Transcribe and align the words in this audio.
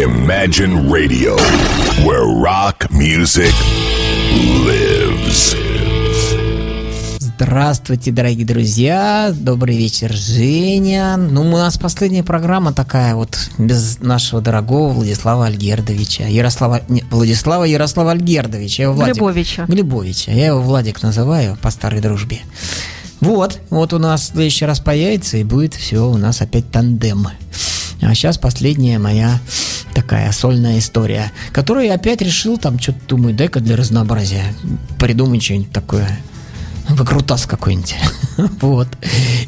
Imagine 0.00 0.90
Radio, 0.90 1.36
where 2.06 2.24
rock 2.24 2.90
music 2.90 3.52
lives. 4.64 5.54
Здравствуйте, 7.18 8.10
дорогие 8.10 8.46
друзья. 8.46 9.30
Добрый 9.36 9.76
вечер, 9.76 10.10
Женя. 10.14 11.18
Ну, 11.18 11.42
у 11.42 11.50
нас 11.58 11.76
последняя 11.76 12.22
программа 12.24 12.72
такая 12.72 13.14
вот, 13.14 13.36
без 13.58 13.98
нашего 14.00 14.40
дорогого 14.40 14.90
Владислава 14.94 15.44
Альгердовича. 15.44 16.24
Ярослава... 16.24 16.80
Не, 16.88 17.04
Владислава 17.10 17.64
Ярослава 17.64 18.12
Альгердовича. 18.12 18.82
Я 18.82 18.84
его 18.84 18.94
Владик... 18.94 19.16
Глебовича. 19.16 19.66
Глебовича. 19.66 20.32
Я 20.32 20.46
его 20.46 20.62
Владик 20.62 21.02
называю 21.02 21.58
по 21.60 21.70
старой 21.70 22.00
дружбе. 22.00 22.38
Вот, 23.20 23.60
вот 23.68 23.92
у 23.92 23.98
нас 23.98 24.22
в 24.22 24.32
следующий 24.32 24.64
раз 24.64 24.80
появится, 24.80 25.36
и 25.36 25.44
будет 25.44 25.74
все 25.74 26.08
у 26.08 26.16
нас 26.16 26.40
опять 26.40 26.70
тандем. 26.70 27.26
А 28.00 28.14
сейчас 28.14 28.38
последняя 28.38 28.98
моя 28.98 29.40
такая 29.94 30.32
сольная 30.32 30.78
история, 30.78 31.32
которую 31.52 31.86
я 31.86 31.94
опять 31.94 32.22
решил, 32.22 32.58
там, 32.58 32.78
что-то 32.78 32.98
думаю, 33.08 33.34
дай-ка 33.34 33.60
для 33.60 33.76
разнообразия 33.76 34.54
придумать 34.98 35.42
что-нибудь 35.42 35.72
такое 35.72 36.08
выкрутас 36.88 37.46
какой-нибудь. 37.46 37.94
вот. 38.60 38.88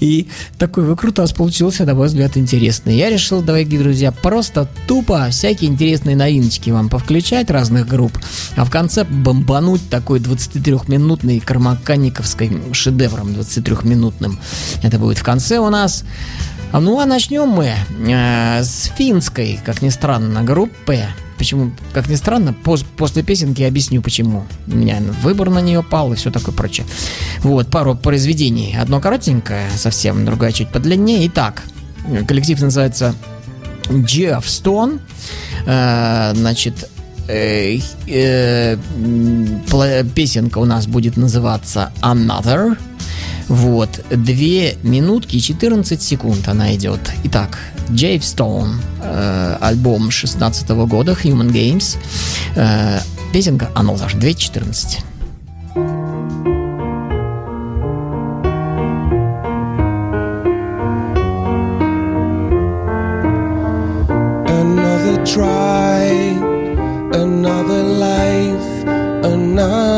И 0.01 0.29
такой 0.59 0.85
выкрутас 0.85 1.33
получился, 1.33 1.85
на 1.85 1.95
мой 1.95 2.07
взгляд, 2.07 2.37
интересный. 2.37 2.97
Я 2.97 3.11
решил, 3.11 3.43
дорогие 3.43 3.81
друзья, 3.81 4.13
просто 4.13 4.69
тупо 4.87 5.29
всякие 5.31 5.71
интересные 5.71 6.17
новиночки 6.17 6.71
вам 6.71 6.89
повключать 6.89 7.51
разных 7.51 7.87
групп, 7.87 8.17
а 8.57 8.65
в 8.65 8.71
конце 8.71 9.05
бомбануть 9.05 9.89
такой 9.89 10.21
23-минутный 10.21 11.41
кармаканниковской 11.41 12.51
шедевром 12.73 13.29
23-минутным. 13.31 14.39
Это 14.83 14.99
будет 14.99 15.19
в 15.19 15.23
конце 15.23 15.59
у 15.59 15.71
нас. 15.71 16.05
А 16.73 16.81
Ну 16.81 16.99
а 16.99 17.05
начнем 17.05 17.49
мы 17.49 17.75
э, 18.09 18.65
с 18.65 18.91
финской, 18.97 19.61
как 19.63 19.83
ни 19.83 19.91
странно, 19.91 20.43
группы. 20.43 21.01
Почему, 21.37 21.73
как 21.93 22.09
ни 22.09 22.15
странно, 22.15 22.55
пос, 22.55 22.83
после 22.97 23.23
песенки 23.23 23.61
я 23.61 23.69
объясню, 23.69 24.01
почему. 24.01 24.47
У 24.67 24.77
меня 24.77 25.03
выбор 25.23 25.51
на 25.51 25.61
нее 25.61 25.83
пал 25.83 26.15
и 26.15 26.17
все 26.17 26.31
такое 26.31 26.55
прочее. 26.55 26.87
Вот, 27.41 27.69
пару 27.69 27.95
произведений. 27.95 28.75
Одно 28.81 29.01
коротенькое 29.01 29.69
совсем, 29.77 30.25
другое 30.25 30.53
чуть 30.53 30.71
подлиннее. 30.71 31.27
Итак, 31.27 31.63
коллектив 32.27 32.59
называется 32.63 33.15
Jeff 33.89 34.45
Stone. 34.45 34.99
Э, 35.67 36.33
значит, 36.35 36.89
э, 37.29 37.81
э, 38.07 38.77
песенка 40.15 40.59
у 40.59 40.65
нас 40.65 40.87
будет 40.87 41.19
называться 41.19 41.93
Another. 42.01 42.79
Вот, 43.49 44.05
2 44.11 44.35
минутки 44.83 45.37
и 45.37 45.41
14 45.41 46.01
секунд 46.01 46.49
она 46.49 46.75
идет. 46.75 47.01
Итак, 47.25 47.59
Джейв 47.91 48.25
Стоун, 48.25 48.81
э, 49.03 49.57
альбом 49.61 50.11
16 50.11 50.71
-го 50.71 50.87
года, 50.87 51.13
Human 51.13 51.51
Games, 51.51 51.97
э, 52.57 53.01
песенка 53.33 53.71
Another, 53.75 54.15
2.14. 54.15 55.05
Another 64.47 65.25
try, 65.25 66.39
another 67.13 67.83
life, 67.83 68.85
another 69.25 69.92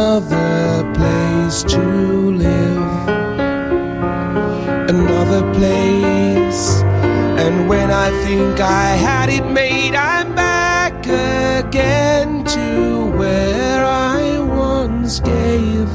think 8.37 8.61
I 8.61 8.97
had 8.97 9.29
it 9.29 9.47
made, 9.53 9.95
I'm 9.95 10.35
back 10.35 11.07
again 11.07 12.45
to 12.45 13.07
where 13.17 13.85
I 13.85 14.41
once 14.41 15.21
gave 15.21 15.89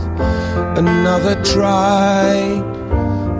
another 0.77 1.35
try. 1.43 2.31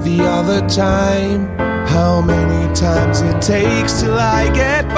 The 0.02 0.20
other 0.22 0.68
time, 0.68 1.48
how 1.88 2.20
many 2.22 2.76
times 2.76 3.22
it 3.22 3.42
takes 3.42 4.02
till 4.02 4.20
I 4.20 4.52
get 4.54 4.89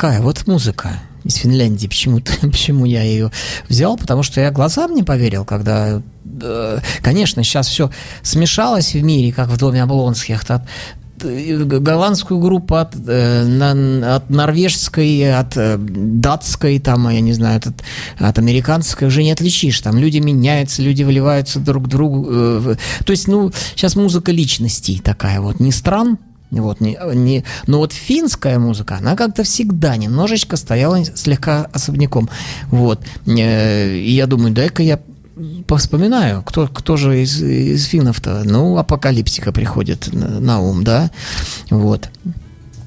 такая 0.00 0.22
вот 0.22 0.46
музыка 0.46 0.98
из 1.24 1.34
Финляндии. 1.34 1.86
Почему-то, 1.86 2.32
почему 2.40 2.86
я 2.86 3.02
ее 3.02 3.30
взял? 3.68 3.98
Потому 3.98 4.22
что 4.22 4.40
я 4.40 4.50
глазам 4.50 4.94
не 4.94 5.02
поверил, 5.02 5.44
когда... 5.44 6.00
э, 6.40 6.78
конечно, 7.02 7.44
сейчас 7.44 7.68
все 7.68 7.90
смешалось 8.22 8.94
в 8.94 9.02
мире, 9.02 9.30
как 9.30 9.48
в 9.48 9.58
доме 9.58 9.82
Облонских. 9.82 10.42
От, 10.48 10.62
э, 11.22 11.54
голландскую 11.64 12.40
группу 12.40 12.76
от, 12.76 12.94
э, 12.96 13.44
на- 13.44 14.16
от 14.16 14.30
норвежской, 14.30 15.38
от 15.38 15.54
э, 15.58 15.76
датской, 15.78 16.78
там, 16.78 17.06
я 17.10 17.20
не 17.20 17.34
знаю, 17.34 17.58
от, 17.58 17.66
от 18.18 18.38
американской 18.38 19.06
уже 19.06 19.22
не 19.22 19.32
отличишь. 19.32 19.78
Там 19.82 19.98
люди 19.98 20.16
меняются, 20.16 20.80
люди 20.80 21.02
вливаются 21.02 21.60
друг 21.60 21.84
к 21.84 21.88
другу. 21.88 22.26
э, 22.30 22.76
то 23.04 23.10
есть, 23.10 23.28
ну, 23.28 23.52
сейчас 23.74 23.96
музыка 23.96 24.32
личностей 24.32 24.98
такая 25.04 25.42
вот, 25.42 25.60
не 25.60 25.72
стран, 25.72 26.16
вот, 26.50 26.80
не, 26.80 26.98
не, 27.14 27.44
но 27.66 27.78
вот 27.78 27.92
финская 27.92 28.58
музыка, 28.58 28.96
она 28.96 29.14
как-то 29.14 29.44
всегда 29.44 29.96
немножечко 29.96 30.56
стояла 30.56 31.04
слегка 31.04 31.66
особняком. 31.72 32.28
Вот. 32.68 33.00
Э, 33.26 33.96
И 33.96 34.10
я 34.10 34.26
думаю, 34.26 34.52
дай-ка 34.52 34.82
я 34.82 35.00
повспоминаю, 35.66 36.42
кто, 36.42 36.66
кто 36.66 36.96
же 36.96 37.22
из, 37.22 37.40
из 37.42 37.84
финнов-то? 37.84 38.42
Ну, 38.44 38.76
апокалиптика 38.76 39.52
приходит 39.52 40.12
на, 40.12 40.60
ум, 40.60 40.84
да? 40.84 41.10
Вот. 41.70 42.08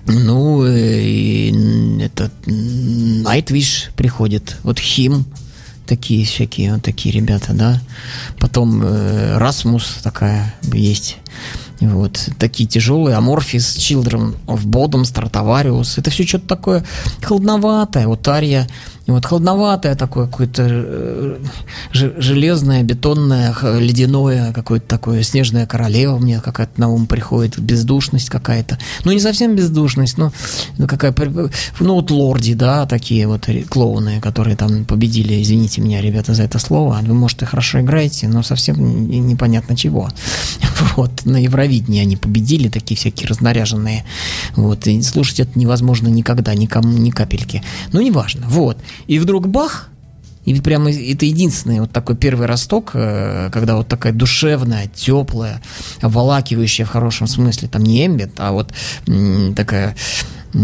Ну, 0.05 0.65
э, 0.65 1.01
и 1.01 2.01
это 2.01 2.29
Найтвиш 2.45 3.91
приходит, 3.95 4.57
вот 4.63 4.77
Хим, 4.77 5.25
такие 5.85 6.25
всякие, 6.25 6.73
вот 6.73 6.83
такие 6.83 7.15
ребята, 7.15 7.53
да. 7.53 7.81
Потом 8.39 8.81
э, 8.83 9.37
Расмус 9.37 9.99
такая 10.03 10.53
есть. 10.73 11.17
Вот, 11.87 12.29
такие 12.39 12.67
тяжелые, 12.67 13.17
Аморфис, 13.17 13.77
Children 13.77 14.35
of 14.47 14.65
Bodom, 14.65 15.05
Стратовариус. 15.05 15.97
Это 15.97 16.09
все 16.11 16.25
что-то 16.25 16.47
такое 16.47 16.85
холодноватое. 17.21 18.07
Вот 18.07 18.27
Ария 18.27 18.67
И 19.05 19.11
вот 19.11 19.25
холодноватое 19.25 19.95
такое, 19.95 20.27
какое-то 20.27 20.63
э, 20.65 21.39
железное, 21.91 22.83
бетонное, 22.83 23.53
ледяное, 23.61 24.53
какое-то 24.53 24.87
такое 24.87 25.23
снежная 25.23 25.65
королева 25.65 26.17
мне 26.17 26.39
какая-то 26.39 26.79
на 26.79 26.87
ум 26.87 27.05
приходит, 27.05 27.59
бездушность 27.59 28.29
какая-то. 28.29 28.79
Ну, 29.03 29.11
не 29.11 29.19
совсем 29.19 29.55
бездушность, 29.55 30.17
но 30.17 30.31
какая 30.87 31.13
ну, 31.79 31.95
вот 31.95 32.11
лорди, 32.11 32.53
да, 32.53 32.85
такие 32.85 33.27
вот 33.27 33.49
клоуны, 33.69 34.21
которые 34.21 34.55
там 34.55 34.85
победили, 34.85 35.41
извините 35.41 35.81
меня, 35.81 36.01
ребята, 36.01 36.33
за 36.33 36.43
это 36.43 36.57
слово. 36.59 36.99
Вы, 37.01 37.13
может, 37.13 37.41
и 37.41 37.45
хорошо 37.45 37.81
играете, 37.81 38.29
но 38.29 38.41
совсем 38.41 39.09
непонятно 39.09 39.75
чего. 39.75 40.09
Вот, 40.97 41.25
на 41.25 41.37
Евровидении 41.37 42.01
они 42.01 42.17
победили, 42.17 42.67
такие 42.67 42.97
всякие 42.97 43.27
разнаряженные. 43.27 44.03
Вот, 44.55 44.85
и 44.85 45.01
слушать 45.01 45.39
это 45.39 45.57
невозможно 45.57 46.07
никогда, 46.07 46.53
никому, 46.53 46.97
ни 46.97 47.09
капельки. 47.09 47.63
Ну, 47.93 48.01
неважно. 48.01 48.45
Вот. 48.47 48.77
И 49.07 49.19
вдруг 49.19 49.47
бах, 49.47 49.89
и 50.45 50.59
прямо 50.59 50.91
это 50.91 51.25
единственный 51.25 51.79
вот 51.79 51.91
такой 51.91 52.15
первый 52.15 52.47
росток, 52.47 52.91
э, 52.93 53.49
когда 53.51 53.75
вот 53.75 53.87
такая 53.87 54.11
душевная, 54.13 54.87
теплая, 54.93 55.61
обволакивающая 56.01 56.85
в 56.85 56.89
хорошем 56.89 57.27
смысле, 57.27 57.69
там 57.69 57.83
не 57.83 58.05
эмбит, 58.05 58.31
а 58.37 58.51
вот 58.51 58.73
такая 59.55 59.95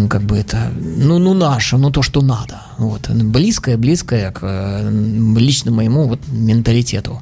как 0.08 0.22
бы 0.22 0.38
это, 0.38 0.72
ну, 0.80 1.18
ну 1.18 1.34
наше, 1.34 1.78
ну 1.78 1.90
то, 1.90 2.04
что 2.04 2.22
надо. 2.22 2.62
Вот. 2.78 3.10
Близкое, 3.10 3.76
близкое 3.76 4.32
к 4.32 4.40
э, 4.44 5.36
лично 5.38 5.72
моему 5.72 6.08
вот 6.08 6.20
менталитету. 6.28 7.22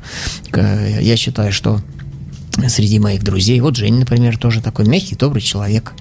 Я 0.54 1.16
считаю, 1.16 1.54
что 1.54 1.80
среди 2.68 3.00
моих 3.00 3.24
друзей. 3.24 3.60
Вот 3.60 3.76
Женя, 3.76 4.00
например, 4.00 4.38
тоже 4.38 4.62
такой 4.62 4.88
мягкий, 4.88 5.16
добрый 5.16 5.42
человек. 5.42 5.94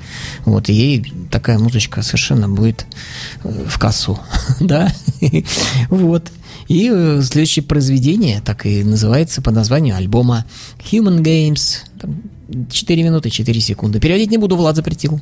Вот, 0.45 0.69
и 0.69 0.73
ей 0.73 1.13
такая 1.31 1.59
музычка 1.59 2.03
совершенно 2.03 2.49
будет 2.49 2.87
э, 3.45 3.65
в 3.69 3.79
кассу, 3.79 4.19
да? 4.61 4.93
Вот. 5.91 6.31
И 6.69 6.91
э, 6.93 7.23
следующее 7.23 7.65
произведение 7.65 8.41
так 8.41 8.67
и 8.67 8.83
называется 8.83 9.43
по 9.43 9.51
названию 9.51 9.97
альбома 9.97 10.45
Human 10.91 11.23
Games. 11.23 11.81
4 12.71 13.03
минуты 13.03 13.31
4 13.31 13.61
секунды. 13.61 14.01
Переводить 14.01 14.31
не 14.31 14.39
буду, 14.39 14.57
Влад 14.57 14.77
запретил. 14.77 15.21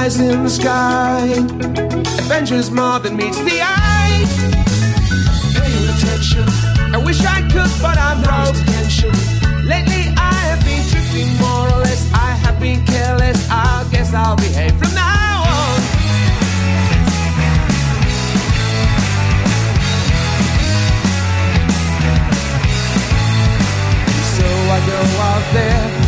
Fireflies 0.00 0.20
in 0.20 0.44
the 0.44 0.48
sky 0.48 1.26
adventures 2.20 2.70
more 2.70 2.98
than 3.00 3.16
meets 3.16 3.36
the 3.40 3.60
eye. 3.60 4.24
Paying 5.52 5.88
attention. 5.94 6.44
I 6.94 7.02
wish 7.04 7.20
I 7.22 7.42
could, 7.52 7.70
but 7.82 7.98
I'm 7.98 8.22
broke. 8.22 8.56
Attention. 8.62 9.12
Lately 9.66 10.14
I 10.16 10.32
have 10.48 10.64
been 10.64 10.82
drifting 10.88 11.36
more 11.36 11.68
or 11.68 11.80
less. 11.84 12.10
I 12.14 12.30
have 12.44 12.58
been 12.58 12.82
careless. 12.86 13.46
I 13.50 13.86
guess 13.90 14.14
I'll 14.14 14.36
behave 14.36 14.72
from 14.78 14.94
now 14.94 15.44
on. 15.44 15.80
So 24.34 24.46
I 24.46 24.80
go 24.86 24.98
out 25.20 25.52
there 25.52 25.99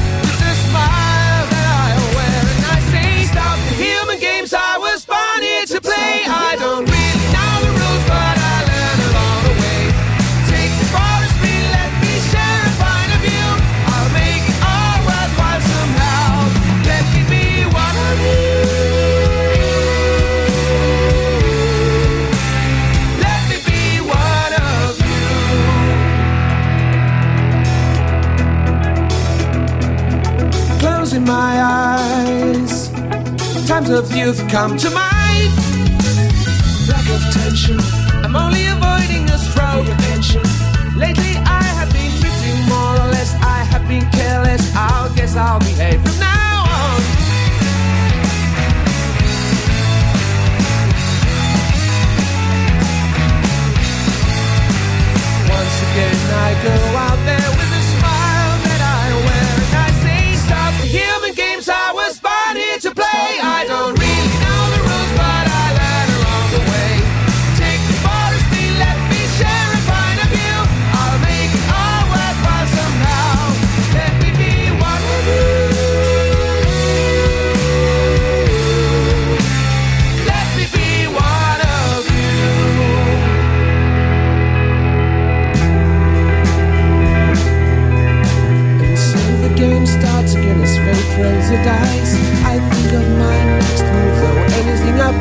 of 33.93 34.17
youth 34.17 34.39
come 34.49 34.77
to 34.79 34.91
mind. 34.91 35.53
Lack 36.89 37.07
of 37.11 37.23
tension. 37.33 37.79
I'm 38.25 38.35
only 38.35 38.67
avoiding 38.67 39.29
a 39.29 39.39
stroke 39.39 39.87
of 39.87 39.97
tension. 40.09 40.43
Lately 40.97 41.37
I 41.45 41.63
have 41.79 41.93
been 41.93 42.11
drifting 42.21 42.69
more 42.69 42.95
or 43.03 43.09
less. 43.13 43.35
I 43.43 43.65
have 43.73 43.87
been 43.89 44.09
careless. 44.11 44.75
I 44.75 45.13
guess 45.15 45.37
I'll 45.37 45.61
behave 45.61 46.01
from 46.03 46.19
now 46.19 46.65
on. 46.81 47.01
Once 55.53 55.77
again 55.87 56.19
I 56.47 56.51
go 56.65 56.75
out 56.97 57.21
there 57.27 57.52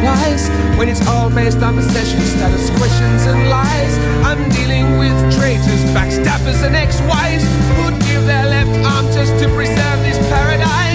applies 0.02 0.50
when 0.78 0.90
it's 0.90 1.06
all 1.08 1.30
based 1.30 1.60
on 1.60 1.76
possession, 1.76 2.20
status, 2.22 2.70
questions, 2.78 3.26
and 3.26 3.50
lies. 3.50 3.94
I'm 4.26 4.50
dealing 4.50 4.98
with 4.98 5.16
traitors, 5.38 5.84
backstabbers, 5.94 6.64
and 6.66 6.76
ex-wives 6.76 7.46
who'd 7.76 8.00
give 8.02 8.26
their 8.26 8.46
left 8.46 8.74
arm 8.86 9.06
just 9.14 9.34
to 9.44 9.48
preserve 9.54 10.00
this 10.02 10.18
paradise. 10.30 10.91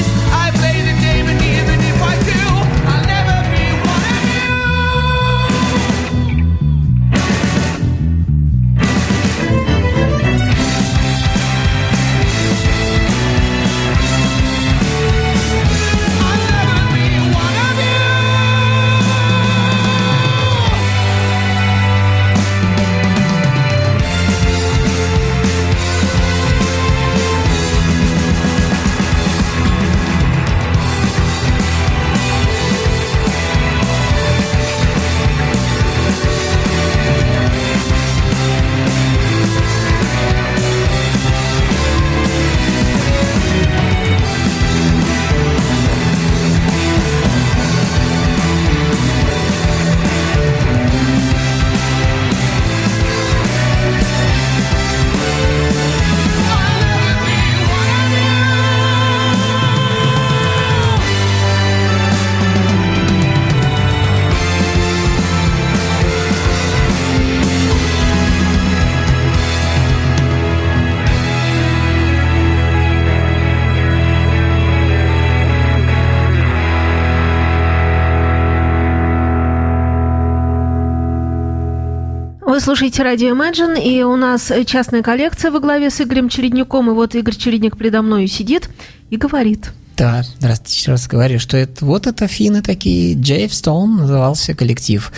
Вы 82.56 82.62
слушаете 82.62 83.02
радио 83.02 83.36
Imagine, 83.36 83.78
и 83.78 84.02
у 84.02 84.16
нас 84.16 84.50
частная 84.64 85.02
коллекция 85.02 85.50
во 85.50 85.60
главе 85.60 85.90
с 85.90 86.00
Игорем 86.00 86.30
Чередником. 86.30 86.90
И 86.90 86.94
вот 86.94 87.14
Игорь 87.14 87.36
Чередник 87.36 87.76
предо 87.76 88.00
мной 88.00 88.26
сидит 88.28 88.70
и 89.10 89.18
говорит. 89.18 89.72
Да, 89.98 90.24
здравствуйте, 90.38 90.74
еще 90.74 90.90
раз 90.92 91.06
говорю, 91.06 91.38
что 91.38 91.58
это, 91.58 91.84
вот 91.84 92.06
это 92.06 92.26
финны 92.26 92.62
такие, 92.62 93.14
Джейв 93.14 93.52
Стоун 93.52 93.96
назывался 93.98 94.54
коллектив. 94.54 95.12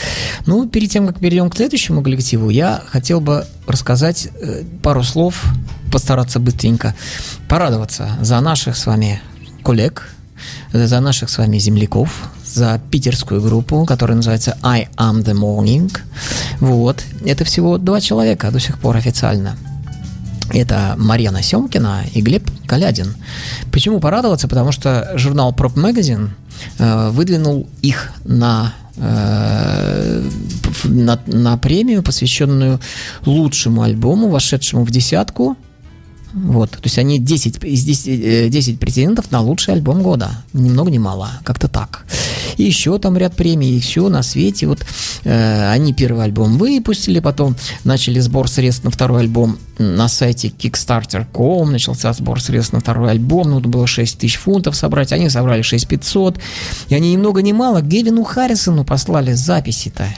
Ну, 0.47 0.69
перед 0.69 0.91
тем, 0.91 1.07
как 1.07 1.21
перейдем 1.21 1.49
к 1.49 1.55
следующему 1.55 2.03
коллективу, 2.03 2.51
я 2.51 2.83
хотел 2.89 3.21
бы 3.21 3.47
рассказать 3.69 4.31
э, 4.41 4.65
пару 4.83 5.05
слов, 5.05 5.45
постараться 5.93 6.41
быстренько 6.41 6.97
порадоваться 7.49 8.19
за 8.21 8.41
наших 8.41 8.77
с 8.77 8.85
вами 8.85 9.23
коллег, 9.63 10.09
за 10.73 11.01
наших 11.01 11.31
с 11.31 11.39
вами 11.39 11.59
земляков, 11.59 12.31
за 12.45 12.81
питерскую 12.91 13.41
группу, 13.41 13.85
которая 13.85 14.17
называется 14.17 14.57
I 14.63 14.89
Am 14.97 15.23
The 15.23 15.35
Morning. 15.35 15.97
Вот. 16.61 17.03
Это 17.25 17.45
всего 17.45 17.79
два 17.79 18.01
человека 18.01 18.51
до 18.51 18.61
сих 18.61 18.79
пор 18.79 18.97
официально. 18.97 19.57
Это 20.51 20.95
Марьяна 20.97 21.43
Семкина 21.43 22.05
и 22.15 22.23
Глеб 22.23 22.51
Калядин. 22.67 23.15
Почему 23.71 24.01
порадоваться? 24.01 24.49
Потому 24.49 24.73
что 24.73 25.13
журнал 25.15 25.53
Prop 25.53 25.75
Magazine 25.75 26.31
э, 26.79 27.11
выдвинул 27.11 27.69
их 27.83 28.13
на 28.25 28.73
э, 28.97 30.29
на, 30.85 31.21
на 31.27 31.59
премию, 31.59 32.03
посвященную 32.03 32.81
лучшему 33.27 33.83
альбому, 33.83 34.29
вошедшему 34.29 34.85
в 34.85 34.91
десятку 34.91 35.57
вот, 36.35 36.71
то 36.71 36.81
есть 36.85 36.99
они 36.99 37.19
10, 37.19 37.65
из 37.65 37.85
10, 37.85 38.51
10 38.51 38.75
э, 38.75 38.79
претендентов 38.79 39.31
на 39.31 39.41
лучший 39.41 39.75
альбом 39.75 40.03
года. 40.03 40.31
Ни 40.53 40.69
много 40.71 40.91
ни 40.91 40.99
мало, 40.99 41.31
как-то 41.45 41.69
так. 41.69 42.05
И 42.57 42.65
еще 42.65 42.99
там 42.99 43.17
ряд 43.17 43.35
премий, 43.35 43.77
и 43.77 43.81
все 43.81 44.09
на 44.09 44.23
свете. 44.23 44.67
Вот 44.67 44.85
э, 45.25 45.71
они 45.71 45.95
первый 45.95 46.25
альбом 46.25 46.59
выпустили, 46.59 47.21
потом 47.21 47.57
начали 47.85 48.21
сбор 48.21 48.49
средств 48.49 48.85
на 48.85 48.91
второй 48.91 49.23
альбом 49.23 49.59
на 49.79 50.09
сайте 50.09 50.49
Kickstarter.com, 50.49 51.71
начался 51.71 52.13
сбор 52.13 52.43
средств 52.43 52.73
на 52.73 52.81
второй 52.81 53.11
альбом, 53.11 53.51
нужно 53.51 53.69
было 53.69 53.87
6 53.87 54.19
тысяч 54.19 54.37
фунтов 54.37 54.77
собрать, 54.77 55.13
они 55.13 55.31
собрали 55.31 55.63
6 55.63 55.87
500, 55.89 56.39
и 56.89 56.95
они 56.95 57.13
ни 57.13 57.17
много 57.17 57.43
ни 57.43 57.53
мало 57.53 57.81
Гевину 57.81 58.25
Харрисону 58.25 58.85
послали 58.85 59.33
записи-то 59.33 60.09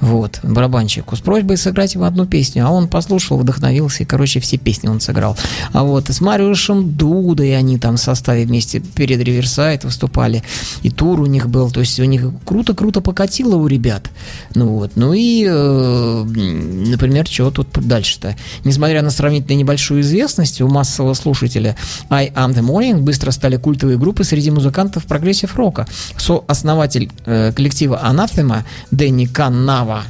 вот, 0.00 0.40
барабанщику, 0.42 1.16
с 1.16 1.20
просьбой 1.20 1.56
сыграть 1.56 1.94
ему 1.94 2.04
одну 2.04 2.26
песню, 2.26 2.66
а 2.66 2.70
он 2.70 2.88
послушал, 2.88 3.38
вдохновился, 3.38 4.02
и, 4.02 4.06
короче, 4.06 4.40
все 4.40 4.56
песни 4.56 4.88
он 4.88 5.00
сыграл. 5.00 5.36
А 5.72 5.84
вот 5.84 6.08
с 6.08 6.20
Мариушем 6.20 6.94
Дудой 6.94 7.56
они 7.56 7.78
там 7.78 7.96
в 7.96 8.00
составе 8.00 8.44
вместе 8.44 8.80
перед 8.80 9.20
Риверсайд 9.20 9.84
выступали, 9.84 10.42
и 10.82 10.90
тур 10.90 11.20
у 11.20 11.26
них 11.26 11.48
был, 11.48 11.70
то 11.70 11.80
есть 11.80 11.98
у 12.00 12.04
них 12.04 12.30
круто-круто 12.44 13.00
покатило 13.00 13.56
у 13.56 13.66
ребят. 13.66 14.10
Ну 14.54 14.68
вот, 14.68 14.92
ну 14.96 15.12
и, 15.12 15.46
э, 15.48 16.24
например, 16.24 17.26
что 17.26 17.50
тут 17.50 17.68
дальше-то? 17.74 18.36
Несмотря 18.64 19.02
на 19.02 19.10
сравнительно 19.10 19.56
небольшую 19.56 20.00
известность 20.00 20.60
у 20.60 20.68
массового 20.68 21.14
слушателя, 21.14 21.76
I 22.10 22.28
Am 22.30 22.54
The 22.54 22.62
Morning 22.62 23.00
быстро 23.00 23.30
стали 23.30 23.56
культовые 23.56 23.98
группы 23.98 24.24
среди 24.24 24.50
музыкантов 24.50 25.04
прогрессив-рока. 25.04 25.86
Сооснователь 26.16 27.10
э, 27.24 27.52
коллектива 27.52 28.00
Anathema 28.04 28.64
Дэнни 28.90 29.26
Кан 29.26 29.65
Нава 29.66 30.04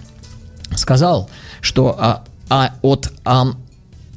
сказал, 0.76 1.30
что 1.62 1.96
а, 1.98 2.24
а, 2.50 2.74
от 2.82 3.10
um, 3.24 3.56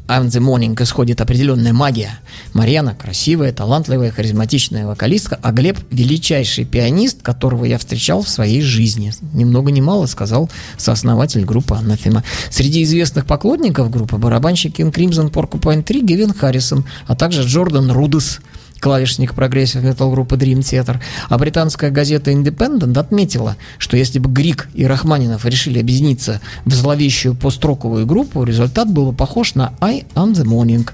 I'm 0.07 0.25
the 0.25 0.41
Morning 0.41 0.75
исходит 0.83 1.21
определенная 1.21 1.71
магия. 1.71 2.19
Марьяна 2.53 2.93
красивая, 2.93 3.53
талантливая, 3.53 4.11
харизматичная 4.11 4.85
вокалистка, 4.85 5.39
а 5.41 5.51
Глеб 5.53 5.79
величайший 5.91 6.65
пианист, 6.65 7.21
которого 7.21 7.63
я 7.63 7.77
встречал 7.77 8.21
в 8.21 8.27
своей 8.27 8.61
жизни. 8.61 9.13
Ни 9.33 9.45
много 9.45 9.71
ни 9.71 9.79
мало 9.79 10.07
сказал 10.07 10.49
сооснователь 10.77 11.45
группы 11.45 11.75
Анафема. 11.75 12.23
Среди 12.49 12.83
известных 12.83 13.25
поклонников 13.25 13.89
группы 13.89 14.17
барабанщик 14.17 14.77
King 14.77 14.91
Crimson 14.91 15.31
Porcupine 15.31 15.83
3 15.83 16.01
Гевин 16.01 16.33
Харрисон, 16.33 16.85
а 17.07 17.15
также 17.15 17.43
Джордан 17.43 17.91
Рудес– 17.91 18.39
клавишник 18.79 19.33
прогрессив 19.33 19.83
метал 19.83 20.11
группы 20.11 20.35
Dream 20.35 20.59
Theater, 20.59 20.97
а 21.27 21.37
британская 21.37 21.91
газета 21.91 22.31
Independent 22.31 22.97
отметила, 22.97 23.57
что 23.77 23.97
если 23.97 24.19
бы 24.19 24.29
Григ 24.29 24.69
и 24.73 24.85
Рахманинов 24.85 25.45
решили 25.45 25.79
объединиться 25.79 26.41
в 26.65 26.73
зловещую 26.73 27.35
пост-роковую 27.35 28.05
группу, 28.05 28.43
результат 28.43 28.91
был 28.91 29.11
бы 29.11 29.17
похож 29.17 29.55
на 29.55 29.73
I 29.81 30.05
Am 30.15 30.33
The 30.33 30.43
Morning. 30.43 30.89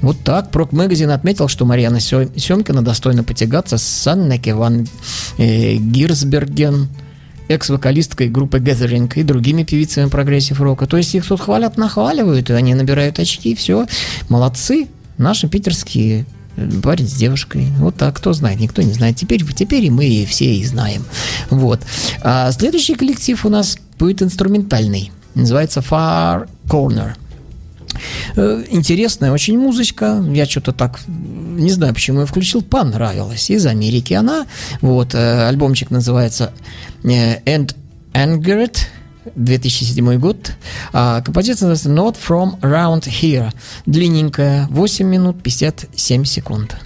Вот 0.00 0.18
так. 0.24 0.50
Prog 0.50 0.72
Magazine 0.72 1.10
отметил, 1.10 1.46
что 1.46 1.64
Марьяна 1.64 2.00
Семкина 2.00 2.82
достойна 2.82 3.22
потягаться 3.22 3.78
с 3.78 3.84
с 3.84 3.94
Аннеке 3.94 4.54
Ван 4.54 4.88
э, 5.38 5.76
Гирсберген, 5.76 6.88
экс-вокалисткой 7.48 8.28
группы 8.28 8.58
Gathering 8.58 9.12
и 9.14 9.22
другими 9.22 9.62
певицами 9.62 10.08
прогрессив 10.08 10.60
рока. 10.60 10.86
То 10.86 10.96
есть 10.96 11.14
их 11.14 11.26
тут 11.26 11.40
хвалят, 11.40 11.76
нахваливают, 11.76 12.50
и 12.50 12.52
они 12.52 12.74
набирают 12.74 13.20
очки, 13.20 13.54
все. 13.54 13.86
Молодцы, 14.28 14.88
наши 15.18 15.48
питерские 15.48 16.26
парень 16.82 17.08
с 17.08 17.12
девушкой. 17.12 17.68
Вот 17.78 17.96
так, 17.96 18.16
кто 18.16 18.32
знает, 18.32 18.60
никто 18.60 18.82
не 18.82 18.92
знает. 18.92 19.16
Теперь, 19.16 19.44
теперь 19.52 19.84
и 19.84 19.90
мы 19.90 20.26
все 20.28 20.54
и 20.54 20.64
знаем. 20.64 21.04
Вот. 21.50 21.80
А 22.22 22.50
следующий 22.52 22.94
коллектив 22.94 23.44
у 23.44 23.48
нас 23.48 23.78
будет 23.98 24.22
инструментальный. 24.22 25.12
Называется 25.34 25.80
Far 25.80 26.48
Corner. 26.68 27.14
Э, 28.36 28.64
интересная 28.70 29.32
очень 29.32 29.58
музычка. 29.58 30.24
Я 30.32 30.46
что-то 30.46 30.72
так, 30.72 31.00
не 31.06 31.70
знаю, 31.70 31.94
почему 31.94 32.20
я 32.20 32.26
включил, 32.26 32.62
понравилась. 32.62 33.50
Из 33.50 33.66
Америки 33.66 34.14
она. 34.14 34.46
Вот, 34.80 35.14
э, 35.14 35.48
альбомчик 35.48 35.90
называется 35.90 36.52
э, 37.04 37.40
And 37.44 37.74
Angered 38.12 38.76
2007 39.34 40.18
год. 40.18 40.52
А, 40.92 41.20
композиция 41.20 41.68
называется 41.68 41.88
Not 41.90 42.16
From 42.16 42.60
Around 42.60 43.02
Here. 43.02 43.52
Длинненькая, 43.86 44.68
8 44.68 45.00
минут 45.00 45.36
57 45.42 46.24
секунд. 46.24 46.76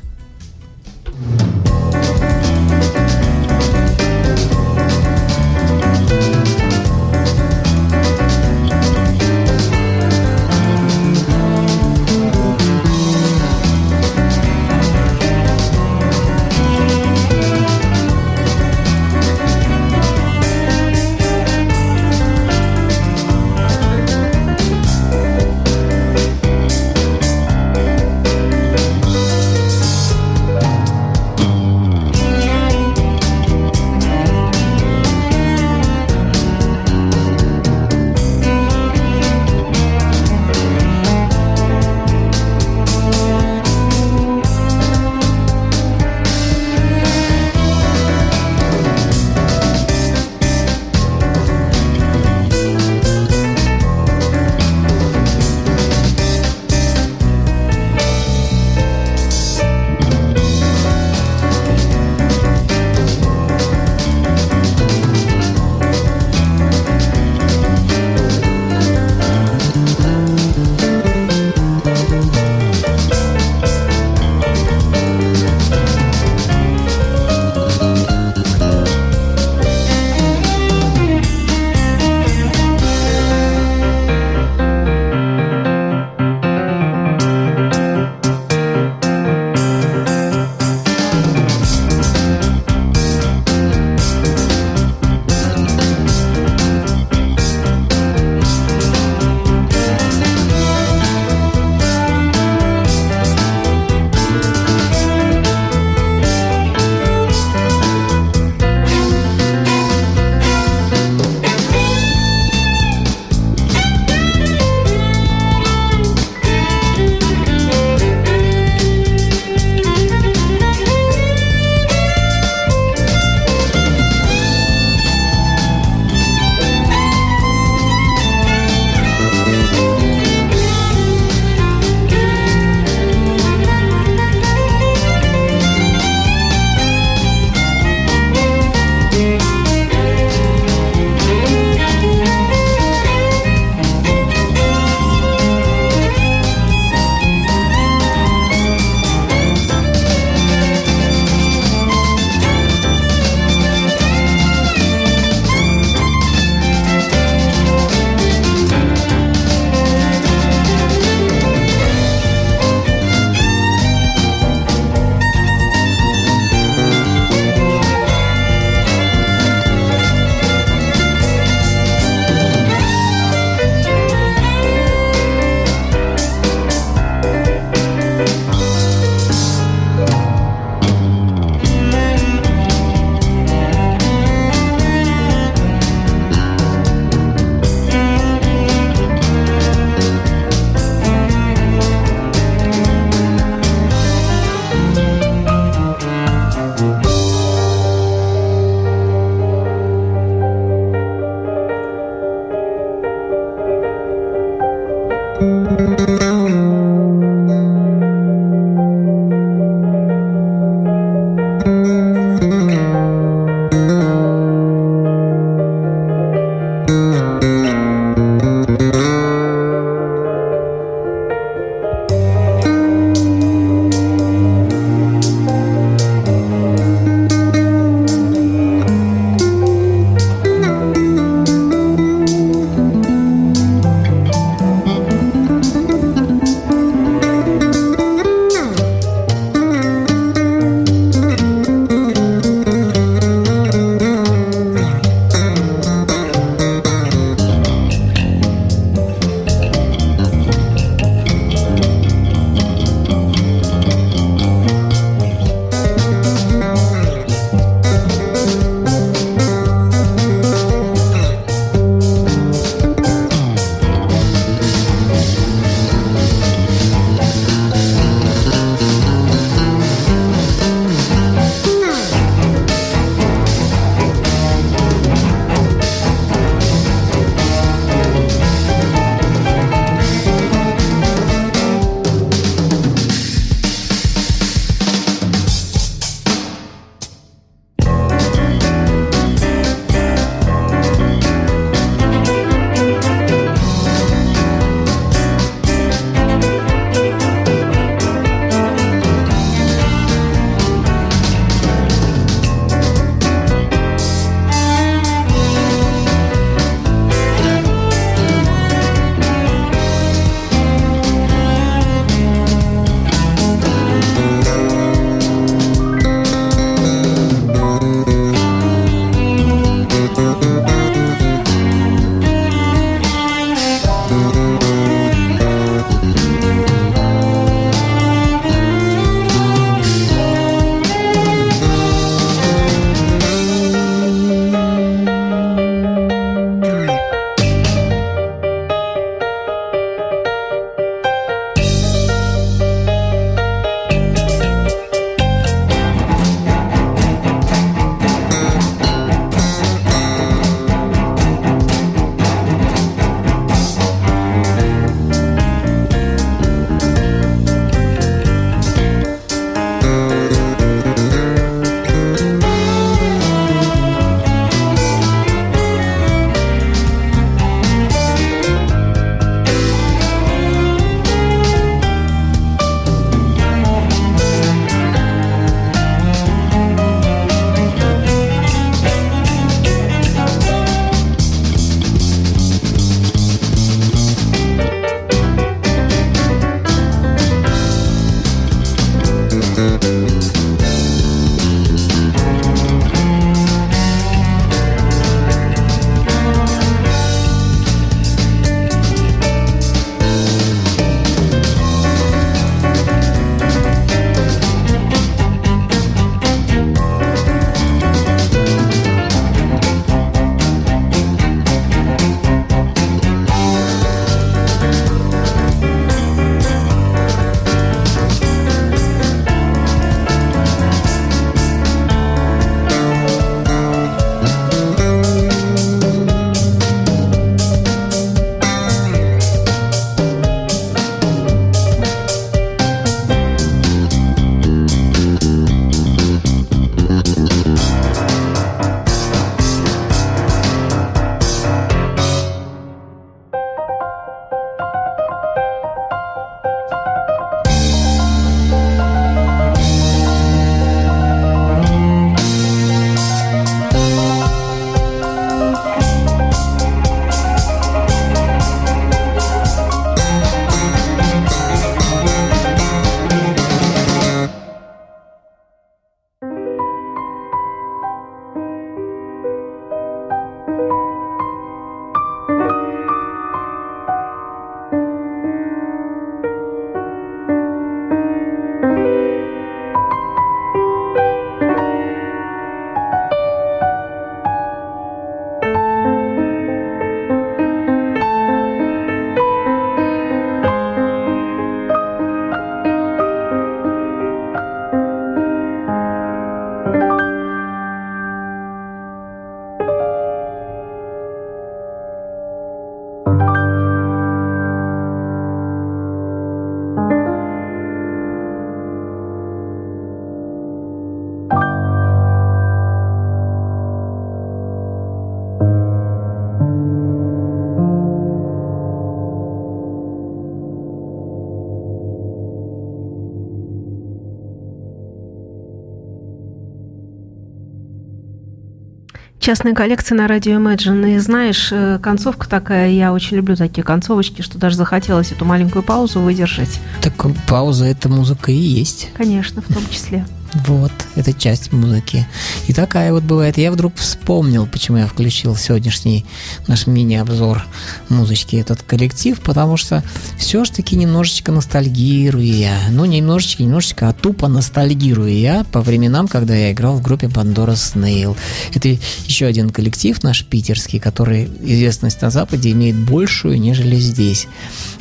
Частная 529.26 529.54
коллекция 529.54 529.98
на 529.98 530.06
радио 530.06 530.38
Imagine. 530.38 530.94
И 530.94 530.98
знаешь, 531.00 531.48
э, 531.50 531.80
концовка 531.82 532.28
такая, 532.28 532.70
я 532.70 532.92
очень 532.92 533.16
люблю 533.16 533.34
такие 533.34 533.64
концовочки, 533.64 534.22
что 534.22 534.38
даже 534.38 534.54
захотелось 534.54 535.10
эту 535.10 535.24
маленькую 535.24 535.64
паузу 535.64 535.98
выдержать. 535.98 536.60
Так 536.80 536.94
пауза 537.26 537.64
это 537.64 537.88
музыка 537.88 538.30
и 538.30 538.36
есть. 538.36 538.90
Конечно, 538.96 539.42
в 539.42 539.52
том 539.52 539.64
числе. 539.68 540.06
Вот, 540.44 540.72
это 540.96 541.12
часть 541.12 541.52
музыки. 541.52 542.06
И 542.46 542.52
такая 542.52 542.92
вот 542.92 543.02
бывает. 543.02 543.38
Я 543.38 543.50
вдруг 543.50 543.76
вспомнил, 543.76 544.46
почему 544.46 544.78
я 544.78 544.86
включил 544.86 545.34
сегодняшний 545.36 546.04
наш 546.46 546.66
мини-обзор 546.66 547.42
музычки 547.88 548.36
этот 548.36 548.62
коллектив, 548.62 549.18
потому 549.20 549.56
что 549.56 549.82
все 550.18 550.44
ж 550.44 550.50
таки 550.50 550.76
немножечко 550.76 551.32
ностальгирую 551.32 552.26
я. 552.26 552.58
Ну, 552.70 552.84
не 552.84 552.98
немножечко, 552.98 553.42
немножечко, 553.42 553.88
а 553.88 553.92
тупо 553.92 554.28
ностальгирую 554.28 555.16
я 555.16 555.44
по 555.44 555.60
временам, 555.62 556.06
когда 556.06 556.34
я 556.34 556.52
играл 556.52 556.76
в 556.76 556.82
группе 556.82 557.06
Pandora 557.06 557.54
Snail. 557.54 558.16
Это 558.52 558.76
еще 559.06 559.26
один 559.26 559.50
коллектив 559.50 560.02
наш 560.02 560.24
питерский, 560.24 560.78
который 560.78 561.30
известность 561.42 562.02
на 562.02 562.10
Западе 562.10 562.50
имеет 562.52 562.76
большую, 562.76 563.40
нежели 563.40 563.76
здесь. 563.76 564.26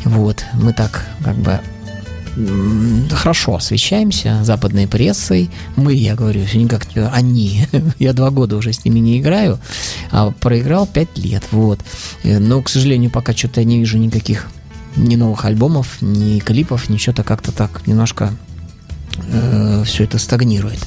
Вот, 0.03 0.43
мы 0.53 0.73
так 0.73 1.05
как 1.23 1.35
бы 1.37 1.61
хорошо 3.11 3.55
освещаемся 3.55 4.43
западной 4.43 4.87
прессой. 4.87 5.49
Мы, 5.75 5.93
я 5.93 6.15
говорю, 6.15 6.41
не 6.53 6.67
как 6.67 6.87
они. 7.13 7.67
я 7.99 8.13
два 8.13 8.29
года 8.29 8.57
уже 8.57 8.73
с 8.73 8.83
ними 8.85 8.99
не 8.99 9.19
играю, 9.19 9.59
а 10.11 10.31
проиграл 10.31 10.85
пять 10.85 11.17
лет. 11.17 11.43
Вот. 11.51 11.79
Э, 12.23 12.39
но, 12.39 12.61
к 12.61 12.69
сожалению, 12.69 13.11
пока 13.11 13.33
что-то 13.33 13.61
я 13.61 13.65
не 13.65 13.79
вижу 13.79 13.97
никаких 13.97 14.47
ни 14.95 15.15
новых 15.15 15.45
альбомов, 15.45 16.01
ни 16.01 16.39
клипов, 16.39 16.89
ничего-то 16.89 17.23
как-то 17.23 17.51
так 17.51 17.85
немножко 17.85 18.33
э, 19.17 19.83
все 19.85 20.03
это 20.03 20.17
стагнирует. 20.17 20.79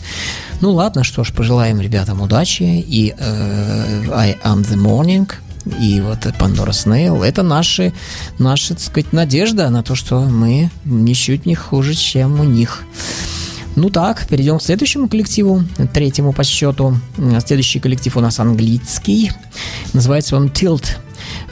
Ну 0.60 0.72
ладно, 0.72 1.04
что 1.04 1.24
ж, 1.24 1.32
пожелаем 1.32 1.80
ребятам 1.80 2.20
удачи 2.20 2.62
и 2.62 3.14
э, 3.16 4.04
I 4.12 4.36
am 4.44 4.62
the 4.62 4.76
morning– 4.76 5.30
и 5.80 6.00
вот 6.00 6.26
Pandora 6.26 6.70
Snail, 6.70 7.24
это 7.24 7.42
наши, 7.42 7.92
наша, 8.38 8.74
так 8.74 8.82
сказать, 8.82 9.12
надежда 9.12 9.68
на 9.70 9.82
то, 9.82 9.94
что 9.94 10.20
мы 10.20 10.70
ничуть 10.84 11.46
не 11.46 11.54
хуже, 11.54 11.94
чем 11.94 12.40
у 12.40 12.44
них. 12.44 12.84
Ну 13.76 13.90
так, 13.90 14.26
перейдем 14.26 14.58
к 14.58 14.62
следующему 14.62 15.08
коллективу, 15.08 15.62
третьему 15.92 16.32
по 16.32 16.42
счету. 16.42 16.98
Следующий 17.46 17.78
коллектив 17.78 18.16
у 18.16 18.20
нас 18.20 18.40
английский. 18.40 19.30
Называется 19.92 20.36
он 20.36 20.48
Tilt. 20.48 20.96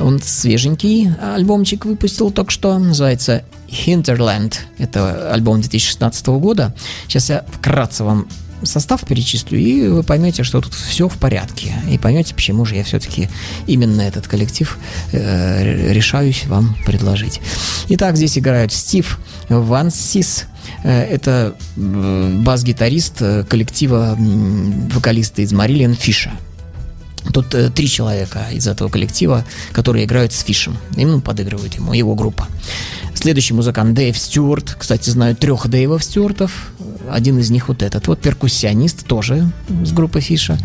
Он 0.00 0.20
свеженький 0.20 1.10
альбомчик 1.34 1.84
выпустил 1.84 2.30
только 2.30 2.50
что. 2.50 2.78
Называется 2.78 3.44
Hinterland. 3.68 4.54
Это 4.78 5.32
альбом 5.32 5.60
2016 5.60 6.26
года. 6.26 6.74
Сейчас 7.06 7.30
я 7.30 7.44
вкратце 7.52 8.02
вам 8.02 8.26
состав 8.66 9.04
перечислю, 9.06 9.58
и 9.58 9.88
вы 9.88 10.02
поймете, 10.02 10.42
что 10.42 10.60
тут 10.60 10.74
все 10.74 11.08
в 11.08 11.16
порядке. 11.16 11.74
И 11.90 11.98
поймете, 11.98 12.34
почему 12.34 12.64
же 12.64 12.76
я 12.76 12.84
все-таки 12.84 13.28
именно 13.66 14.02
этот 14.02 14.26
коллектив 14.28 14.78
э, 15.12 15.92
решаюсь 15.92 16.46
вам 16.46 16.76
предложить. 16.84 17.40
Итак, 17.88 18.16
здесь 18.16 18.38
играют 18.38 18.72
Стив 18.72 19.18
Вансис, 19.48 20.46
э, 20.82 20.90
это 20.90 21.56
бас-гитарист 21.76 23.16
э, 23.20 23.44
коллектива 23.44 24.16
вокалиста 24.18 25.42
из 25.42 25.52
Марилиан 25.52 25.94
Фиша. 25.94 26.32
Тут 27.32 27.54
э, 27.54 27.70
три 27.70 27.88
человека 27.88 28.46
из 28.52 28.66
этого 28.66 28.88
коллектива, 28.88 29.44
которые 29.72 30.04
играют 30.04 30.32
с 30.32 30.42
Фишем. 30.42 30.76
Именно 30.96 31.20
подыгрывают 31.20 31.74
ему, 31.74 31.92
его 31.92 32.14
группа. 32.14 32.48
Следующий 33.14 33.54
музыкант 33.54 33.94
Дэйв 33.94 34.16
Стюарт. 34.16 34.76
Кстати, 34.78 35.10
знаю 35.10 35.34
трех 35.36 35.66
Дэйвов 35.68 36.04
Стюартов. 36.04 36.70
Один 37.10 37.38
из 37.38 37.50
них 37.50 37.68
вот 37.68 37.82
этот. 37.82 38.06
Вот 38.08 38.20
перкуссионист 38.20 39.06
тоже 39.06 39.50
с 39.84 39.92
группы 39.92 40.20
Фиша. 40.20 40.58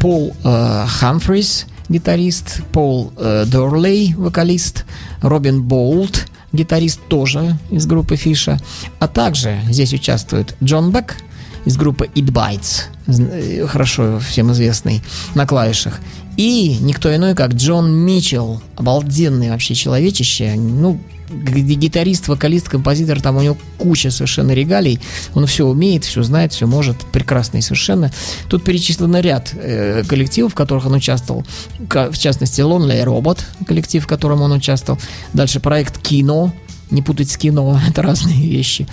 Пол 0.00 0.36
э, 0.44 0.86
Хамфрис, 0.86 1.66
гитарист. 1.88 2.62
Пол 2.72 3.12
э, 3.16 3.44
Дорлей, 3.46 4.14
вокалист. 4.14 4.84
Робин 5.22 5.62
Болт, 5.62 6.26
гитарист 6.52 7.00
тоже 7.08 7.58
из 7.70 7.86
группы 7.86 8.16
Фиша. 8.16 8.58
А 8.98 9.08
также 9.08 9.60
здесь 9.68 9.92
участвует 9.92 10.54
Джон 10.62 10.92
Бек 10.92 11.16
из 11.64 11.76
группы 11.76 12.06
It 12.14 12.30
Bites, 12.32 12.84
э, 13.06 13.66
хорошо 13.66 14.18
всем 14.18 14.52
известный, 14.52 15.02
на 15.34 15.46
клавишах. 15.46 16.00
И 16.36 16.78
никто 16.80 17.14
иной, 17.14 17.34
как 17.34 17.52
Джон 17.54 17.92
Митчелл, 17.92 18.62
обалденный 18.76 19.50
вообще 19.50 19.74
человечище, 19.74 20.54
ну, 20.54 20.98
гитарист, 21.32 22.28
вокалист, 22.28 22.68
композитор, 22.68 23.20
там 23.20 23.36
у 23.36 23.42
него 23.42 23.56
куча 23.78 24.10
совершенно 24.10 24.52
регалий, 24.52 25.00
он 25.34 25.46
все 25.46 25.66
умеет, 25.66 26.04
все 26.04 26.22
знает, 26.22 26.52
все 26.52 26.66
может, 26.66 26.96
прекрасный 27.06 27.62
совершенно. 27.62 28.10
Тут 28.48 28.64
перечислен 28.64 29.16
ряд 29.16 29.52
э, 29.54 30.04
коллективов, 30.06 30.52
в 30.52 30.54
которых 30.54 30.86
он 30.86 30.94
участвовал, 30.94 31.44
в 31.78 32.18
частности, 32.18 32.60
Lonely 32.60 33.04
Robot, 33.04 33.40
коллектив, 33.66 34.04
в 34.04 34.06
котором 34.06 34.42
он 34.42 34.52
участвовал, 34.52 35.00
дальше 35.32 35.60
проект 35.60 35.98
Кино, 35.98 36.52
не 36.90 37.02
путать 37.02 37.30
с 37.30 37.36
кино, 37.36 37.80
это 37.88 38.02
разные 38.02 38.48
вещи, 38.48 38.86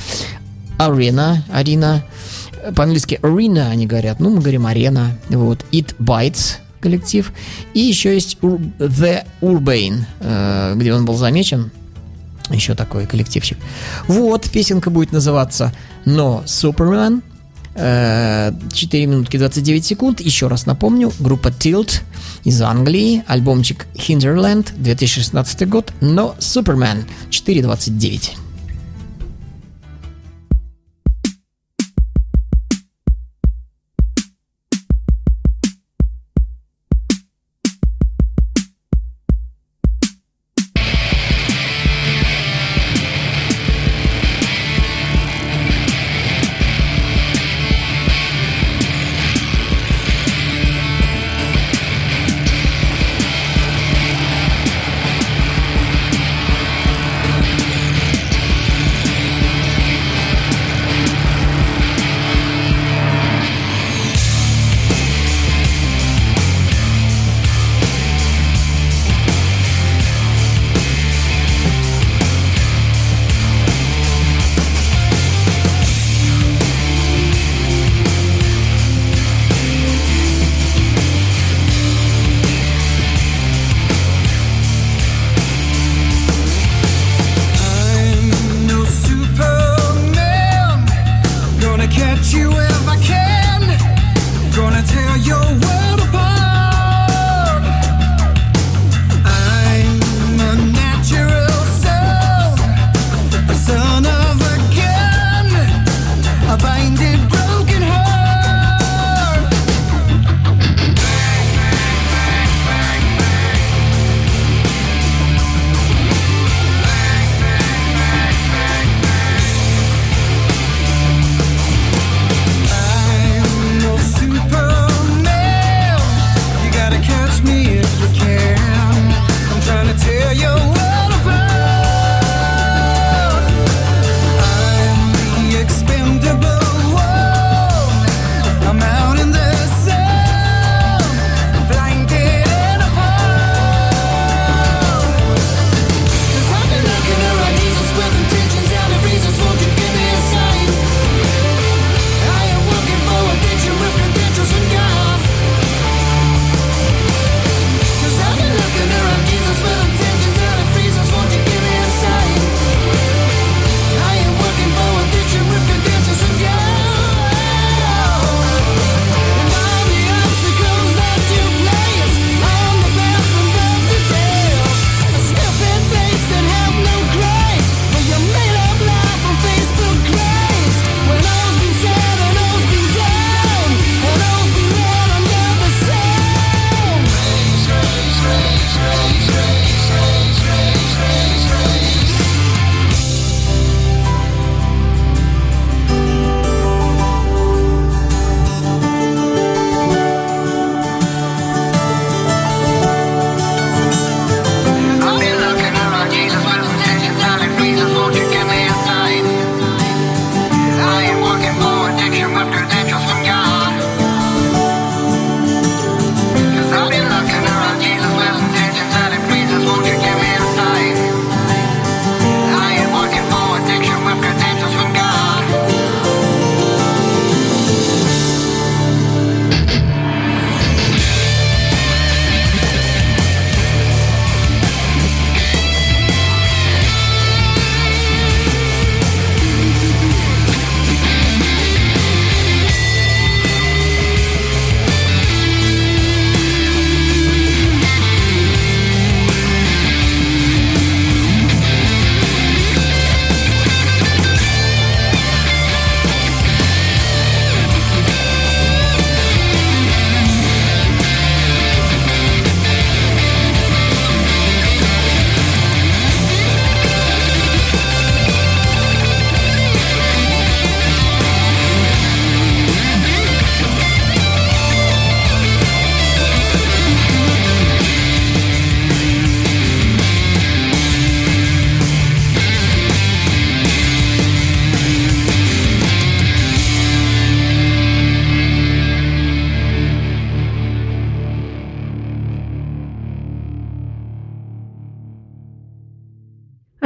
Арена, 0.78 1.44
Арина, 1.52 2.06
по-английски 2.76 3.20
Arena 3.22 3.70
они 3.70 3.88
говорят, 3.88 4.20
ну 4.20 4.30
мы 4.30 4.40
говорим 4.40 4.66
Арена, 4.66 5.18
вот, 5.30 5.66
It 5.72 5.96
Bites, 6.00 6.58
коллектив. 6.80 7.32
И 7.74 7.80
еще 7.80 8.14
есть 8.14 8.38
The 8.42 9.26
Urbane, 9.42 10.04
э, 10.20 10.74
где 10.76 10.94
он 10.94 11.06
был 11.06 11.16
замечен, 11.16 11.72
еще 12.50 12.76
такой 12.76 13.06
коллективчик. 13.06 13.58
Вот, 14.08 14.50
песенка 14.50 14.90
будет 14.90 15.12
называться 15.12 15.74
«Но 16.06 16.44
Супермен». 16.46 17.24
4 17.76 19.06
минутки 19.06 19.38
29 19.38 19.86
секунд. 19.86 20.20
Еще 20.20 20.48
раз 20.48 20.66
напомню, 20.66 21.14
группа 21.20 21.48
Tilt 21.48 22.02
из 22.44 22.62
Англии, 22.62 23.24
альбомчик 23.26 23.86
Hinterland, 23.94 24.74
2016 24.76 25.70
год, 25.70 25.94
но 26.02 26.36
Супермен 26.40 27.06
4.29. 27.30 28.49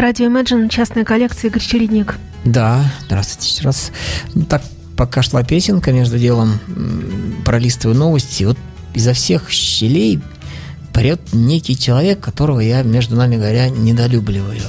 Радио 0.03 0.25
Imagine, 0.25 0.67
частная 0.67 1.05
коллекция 1.05 1.49
Игорь 1.49 1.61
Чередник. 1.61 2.15
Да, 2.43 2.83
здравствуйте 3.05 3.49
еще 3.49 3.63
раз. 3.63 3.93
Ну, 4.33 4.43
так 4.43 4.61
пока 4.97 5.23
шла 5.23 5.43
песенка, 5.43 5.93
между 5.93 6.19
делом 6.19 6.59
пролистываю 7.45 7.97
новости. 7.97 8.43
Вот 8.43 8.57
изо 8.93 9.13
всех 9.13 9.49
щелей 9.49 10.19
прет 10.91 11.21
некий 11.31 11.77
человек, 11.77 12.19
которого 12.19 12.59
я, 12.59 12.83
между 12.83 13.15
нами 13.15 13.37
говоря, 13.37 13.69
недолюбливаю. 13.69 14.59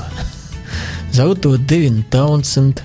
Зовут 1.12 1.44
его 1.44 1.56
Дэвин 1.56 2.04
Таунсенд. 2.04 2.84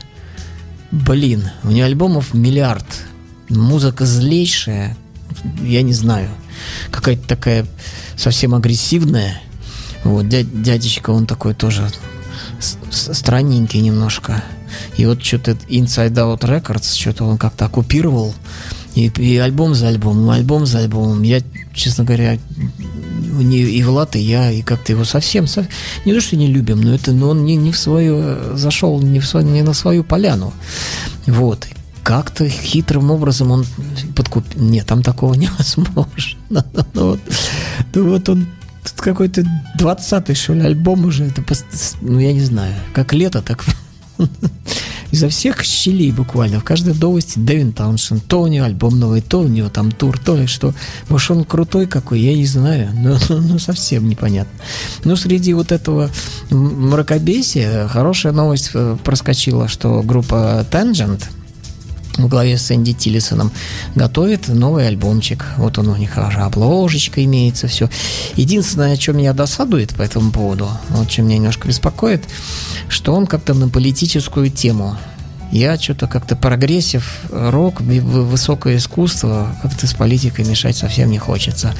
Блин, 0.89 1.51
у 1.63 1.69
него 1.69 1.85
альбомов 1.85 2.33
миллиард. 2.33 2.88
Музыка 3.49 4.07
злейшая. 4.07 4.97
Я 5.62 5.83
не 5.83 5.93
знаю. 5.93 6.29
Какая-то 6.89 7.27
такая 7.27 7.67
совсем 8.17 8.55
агрессивная. 8.55 9.39
Вот, 10.03 10.27
дядечка, 10.27 11.12
он 11.12 11.27
такой 11.27 11.53
тоже 11.53 11.91
странненький 12.60 13.82
немножко. 13.82 14.43
И 14.98 15.06
вот 15.06 15.24
что-то 15.24 15.52
Inside 15.52 16.13
Out 16.13 16.41
Records, 16.41 16.95
что-то 16.95 17.26
он 17.26 17.38
как-то 17.38 17.65
оккупировал. 17.65 18.34
И, 18.95 19.08
и 19.08 19.38
альбом 19.38 19.76
за 19.76 19.88
альбомом, 19.88 20.30
альбом 20.30 20.65
за 20.65 20.80
альбомом. 20.80 21.22
Я, 21.24 21.41
честно 21.74 22.04
говоря, 22.04 22.38
не, 23.43 23.60
и 23.60 23.84
Влад, 23.84 24.15
и 24.15 24.19
я, 24.19 24.52
и 24.52 24.62
как-то 24.62 24.91
его 24.91 25.06
совсем, 25.06 25.48
совсем 25.48 25.72
не 26.06 26.13
то, 26.13 26.22
что 26.22 26.36
не 26.36 26.48
любим, 26.48 26.82
но 26.82 26.93
это, 26.93 27.12
но 27.12 27.30
он 27.30 27.45
не, 27.45 27.56
не 27.56 27.72
в 27.72 27.78
свою, 27.78 28.58
зашел 28.58 29.00
не, 29.02 29.19
в 29.19 29.28
свою, 29.28 29.48
не 29.48 29.62
на 29.62 29.74
свою 29.74 30.04
поляну. 30.04 30.54
Вот. 31.28 31.67
Как-то 32.04 32.50
хитрым 32.50 33.12
образом 33.12 33.52
он 33.52 33.65
подкупил. 34.15 34.62
Нет, 34.62 34.88
там 34.88 35.04
такого 35.04 35.34
невозможно. 35.36 36.65
Ну 36.93 37.12
вот, 37.12 37.19
ну 37.93 38.10
вот 38.10 38.30
он 38.30 38.48
какой-то 38.96 39.44
20-й, 39.78 40.36
что 40.36 40.54
ли, 40.54 40.62
альбом 40.62 41.06
уже. 41.06 41.26
Это, 41.26 41.44
ну, 42.02 42.20
я 42.20 42.34
не 42.34 42.42
знаю, 42.42 42.74
как 42.94 43.13
лето, 43.13 43.42
так 43.42 43.65
изо 45.12 45.30
всех 45.30 45.63
щелей 45.63 46.12
буквально. 46.12 46.60
В 46.60 46.63
каждой 46.63 46.94
новости 46.94 47.39
Дэвин 47.39 47.74
Тауншен. 47.74 48.20
То 48.20 48.42
у 48.42 48.48
него 48.48 48.65
альбом 48.65 49.00
новый, 49.00 49.22
то 49.22 49.39
у 49.42 49.48
него 49.48 49.70
там 49.70 49.92
тур, 49.92 50.20
то 50.20 50.36
ли 50.36 50.48
что. 50.48 50.74
Может, 51.10 51.32
он 51.32 51.44
крутой 51.46 51.88
какой, 51.88 52.20
я 52.20 52.36
не 52.36 52.46
знаю. 52.46 52.92
Ну, 52.94 53.18
ну, 53.30 53.42
ну 53.42 53.60
совсем 53.60 54.08
непонятно. 54.08 54.60
Но 55.04 55.15
среди 55.15 55.54
вот 55.54 55.72
этого 55.72 56.10
мракобесия 56.50 57.88
хорошая 57.88 58.34
новость 58.34 58.72
э, 58.74 58.98
проскочила, 59.04 59.68
что 59.68 60.02
группа 60.04 60.65
Tangent– 60.70 61.24
в 62.23 62.27
главе 62.27 62.58
с 62.58 62.71
Энди 62.71 62.93
Тиллисоном 62.93 63.51
готовит 63.95 64.47
новый 64.47 64.88
альбомчик. 64.88 65.45
Вот 65.58 65.77
он 65.77 65.89
у 65.89 65.95
них 65.95 66.17
уже 66.17 66.39
обложечка 66.39 67.23
имеется, 67.23 67.67
все. 67.67 67.89
Единственное, 68.36 68.93
о 68.93 68.97
чем 68.97 69.17
меня 69.17 69.34
досадует 69.34 69.95
по 69.95 70.01
этому 70.01 70.32
поводу, 70.32 70.69
вот 70.89 71.10
чем 71.10 71.25
меня 71.25 71.38
немножко 71.38 71.67
беспокоит, 71.67 72.23
что 72.88 73.13
он 73.13 73.27
как-то 73.27 73.53
на 73.53 73.69
политическую 73.69 74.49
тему 74.49 74.97
я 75.51 75.77
что-то 75.77 76.07
как-то 76.07 76.35
прогрессив, 76.35 77.21
рок, 77.31 77.81
высокое 77.81 78.77
искусство, 78.77 79.55
как-то 79.62 79.88
с 79.88 79.93
политикой 79.93 80.45
мешать 80.45 80.77
совсем 80.77 81.09
не 81.09 81.17
хочется. 81.17 81.73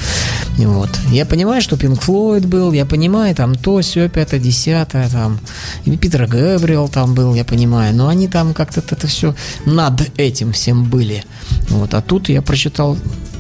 Вот. 0.58 0.90
Я 1.12 1.26
понимаю, 1.26 1.62
что 1.62 1.78
Пинк 1.78 2.02
Флойд 2.02 2.46
был, 2.46 2.72
я 2.72 2.86
понимаю, 2.86 3.36
там 3.36 3.56
то, 3.56 3.80
все, 3.82 4.10
пятое, 4.10 4.40
десятое, 4.40 5.10
там, 5.10 5.40
и 5.86 5.96
Питер 5.98 6.26
Гэбриэл 6.26 6.90
там 6.90 7.14
был, 7.14 7.36
я 7.36 7.46
понимаю, 7.46 7.96
но 7.96 8.08
они 8.08 8.28
там 8.28 8.54
как-то 8.54 8.80
это 8.80 9.08
все 9.08 9.36
над 9.66 10.10
этим 10.18 10.52
всем 10.54 10.86
были. 10.86 11.24
Вот. 11.70 11.94
А 11.94 12.02
тут 12.02 12.30
я 12.30 12.42
прочитал 12.42 12.98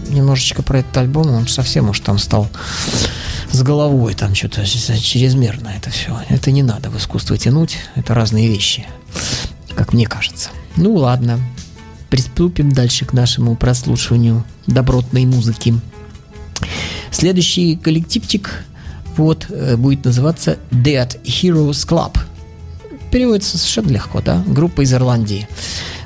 немножечко 0.09 0.63
про 0.63 0.79
этот 0.79 0.95
альбом, 0.97 1.29
он 1.31 1.47
совсем 1.47 1.89
уж 1.89 1.99
там 1.99 2.19
стал 2.19 2.49
с 3.51 3.61
головой 3.61 4.13
там 4.13 4.35
что-то 4.35 4.65
чрезмерно 4.65 5.69
это 5.75 5.89
все. 5.89 6.19
Это 6.29 6.51
не 6.51 6.63
надо 6.63 6.89
в 6.89 6.97
искусство 6.97 7.37
тянуть, 7.37 7.77
это 7.95 8.13
разные 8.13 8.47
вещи 8.47 8.85
как 9.79 9.93
мне 9.93 10.05
кажется. 10.05 10.49
Ну 10.75 10.93
ладно, 10.95 11.39
приступим 12.09 12.69
дальше 12.69 13.05
к 13.05 13.13
нашему 13.13 13.55
прослушиванию 13.55 14.43
добротной 14.67 15.25
музыки. 15.25 15.73
Следующий 17.11 17.77
коллективчик 17.77 18.65
вот, 19.15 19.45
э, 19.49 19.77
будет 19.77 20.03
называться 20.03 20.57
Dead 20.69 21.09
Heroes 21.23 21.87
Club. 21.87 22.17
Переводится 23.09 23.57
совершенно 23.57 23.91
легко, 23.93 24.19
да? 24.19 24.43
Группа 24.45 24.81
из 24.81 24.93
Ирландии. 24.93 25.47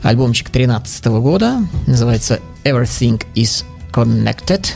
Альбомчик 0.03 0.51
13 0.51 1.19
года, 1.19 1.65
называется 1.87 2.39
Everything 2.63 3.23
is 3.33 3.65
Connected, 3.91 4.67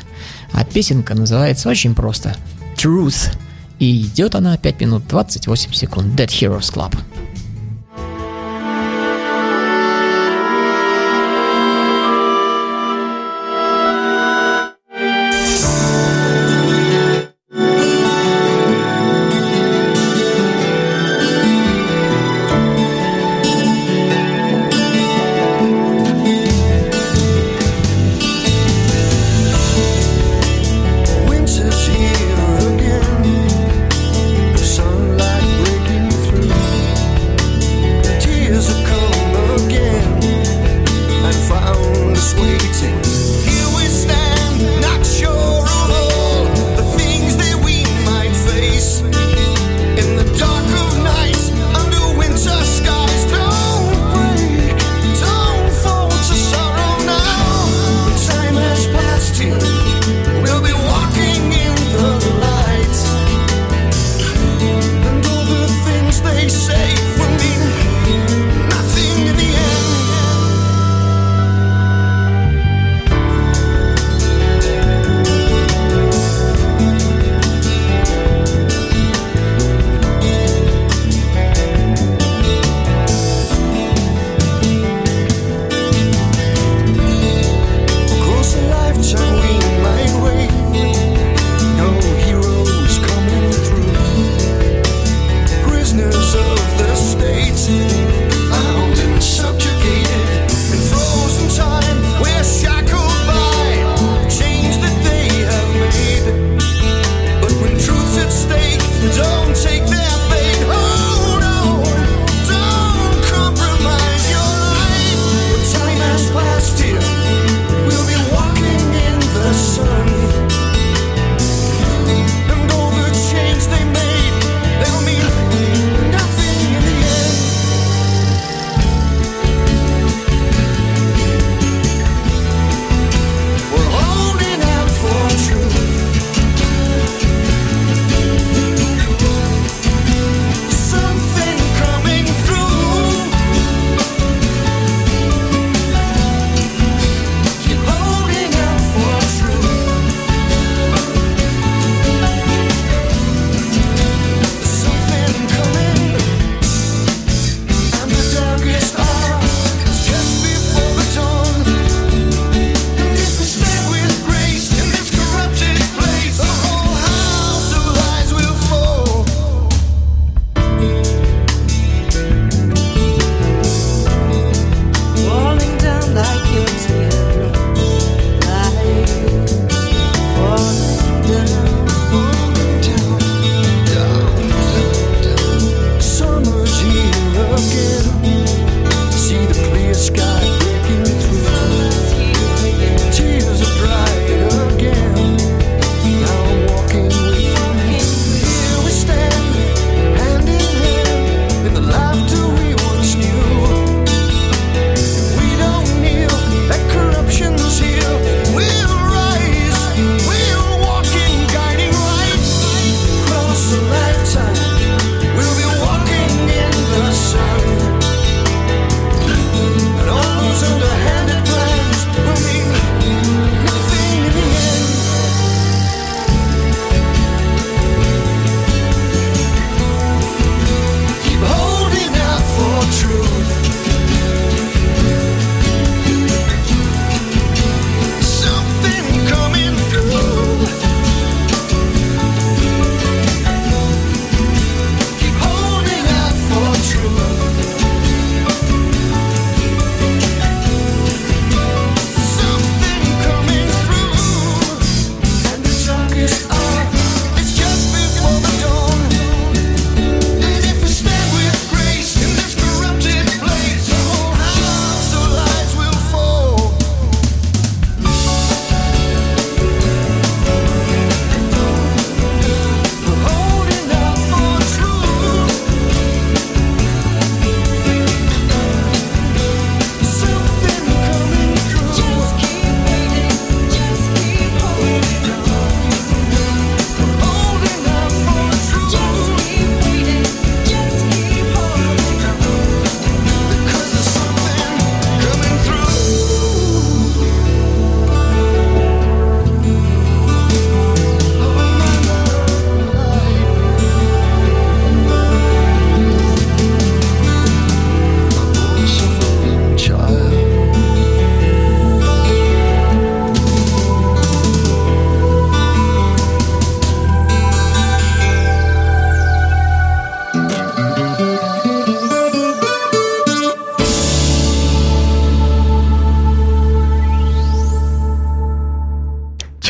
а 0.54 0.66
песенка 0.66 1.14
называется 1.14 1.70
очень 1.70 1.94
просто 1.94 2.36
Truth. 2.76 3.32
И 3.78 4.02
идет 4.02 4.34
она 4.34 4.58
5 4.58 4.82
минут 4.82 5.08
28 5.08 5.74
секунд. 5.74 6.20
Dead 6.20 6.30
Heroes 6.30 6.74
Club. 6.74 6.98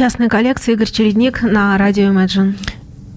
Частная 0.07 0.29
коллекция 0.29 0.75
Игорь 0.75 0.89
Чередник 0.89 1.41
на 1.41 1.77
радио 1.77 2.05
Imagine. 2.13 2.57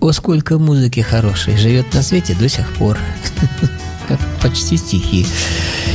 О, 0.00 0.10
сколько 0.10 0.58
музыки 0.58 0.98
хорошей 0.98 1.56
живет 1.56 1.94
на 1.94 2.02
свете 2.02 2.34
до 2.34 2.48
сих 2.48 2.68
пор. 2.72 2.98
Как 4.08 4.18
почти 4.42 4.76
стихи. 4.76 5.24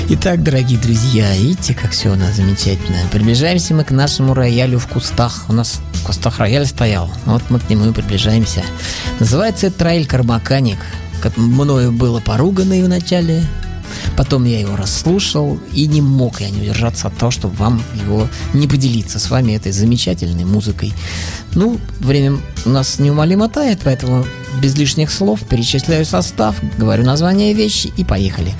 Итак, 0.08 0.42
дорогие 0.42 0.80
друзья, 0.80 1.36
видите, 1.36 1.74
как 1.74 1.92
все 1.92 2.14
у 2.14 2.16
нас 2.16 2.36
замечательно. 2.36 2.98
Приближаемся 3.12 3.74
мы 3.74 3.84
к 3.84 3.92
нашему 3.92 4.34
роялю 4.34 4.80
в 4.80 4.88
кустах. 4.88 5.48
У 5.50 5.54
нас 5.54 5.82
в 5.92 6.06
кустах 6.06 6.40
рояль 6.40 6.66
стоял. 6.66 7.12
Вот 7.26 7.44
мы 7.50 7.60
к 7.60 7.70
нему 7.70 7.90
и 7.90 7.92
приближаемся. 7.92 8.64
Называется 9.20 9.68
это 9.68 9.84
рояль 9.84 10.06
Кармаканик. 10.06 10.80
Как 11.22 11.36
мною 11.36 11.92
было 11.92 12.22
поругано 12.22 12.80
и 12.80 12.84
в 12.84 12.88
начале, 12.88 13.44
Потом 14.18 14.46
я 14.46 14.60
его 14.60 14.76
расслушал 14.76 15.60
и 15.74 15.88
не 15.88 16.02
мог 16.02 16.42
я 16.42 16.50
не 16.50 16.62
удержаться 16.62 17.08
от 17.08 17.18
того, 17.18 17.32
чтобы 17.32 17.56
вам 17.56 17.84
его 17.94 18.28
не 18.54 18.68
поделиться 18.68 19.20
с 19.20 19.30
вами 19.30 19.54
этой 19.54 19.72
замечательной 19.72 20.46
музыкой. 20.46 20.94
Ну, 21.54 21.80
время 22.00 22.38
у 22.66 22.70
нас 22.70 23.00
неумолимо 23.00 23.50
тает, 23.50 23.82
поэтому 23.84 24.26
без 24.62 24.76
лишних 24.76 25.12
слов 25.12 25.42
перечисляю 25.42 26.06
состав, 26.06 26.56
говорю 26.78 27.04
название 27.04 27.54
вещи 27.54 27.92
и 27.98 28.04
поехали. 28.04 28.54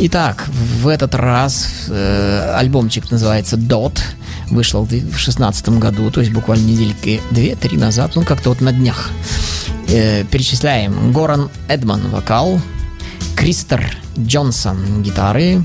Итак, 0.00 0.48
в 0.82 0.88
этот 0.88 1.14
раз 1.14 1.68
э, 1.88 2.54
альбомчик 2.56 3.10
называется 3.10 3.56
Dot. 3.56 3.98
Вышел 4.50 4.84
в 4.84 5.16
шестнадцатом 5.16 5.80
году, 5.80 6.10
то 6.10 6.20
есть 6.20 6.32
буквально 6.32 6.66
недельки 6.66 7.22
две-три 7.30 7.78
назад, 7.78 8.12
ну 8.14 8.24
как-то 8.24 8.50
вот 8.50 8.60
на 8.60 8.72
днях. 8.72 9.10
Э, 9.88 10.24
перечисляем. 10.24 11.12
Горан 11.12 11.48
Эдман 11.68 12.10
вокал, 12.10 12.60
Кристер 13.44 13.94
Джонсон 14.18 15.02
гитары, 15.02 15.62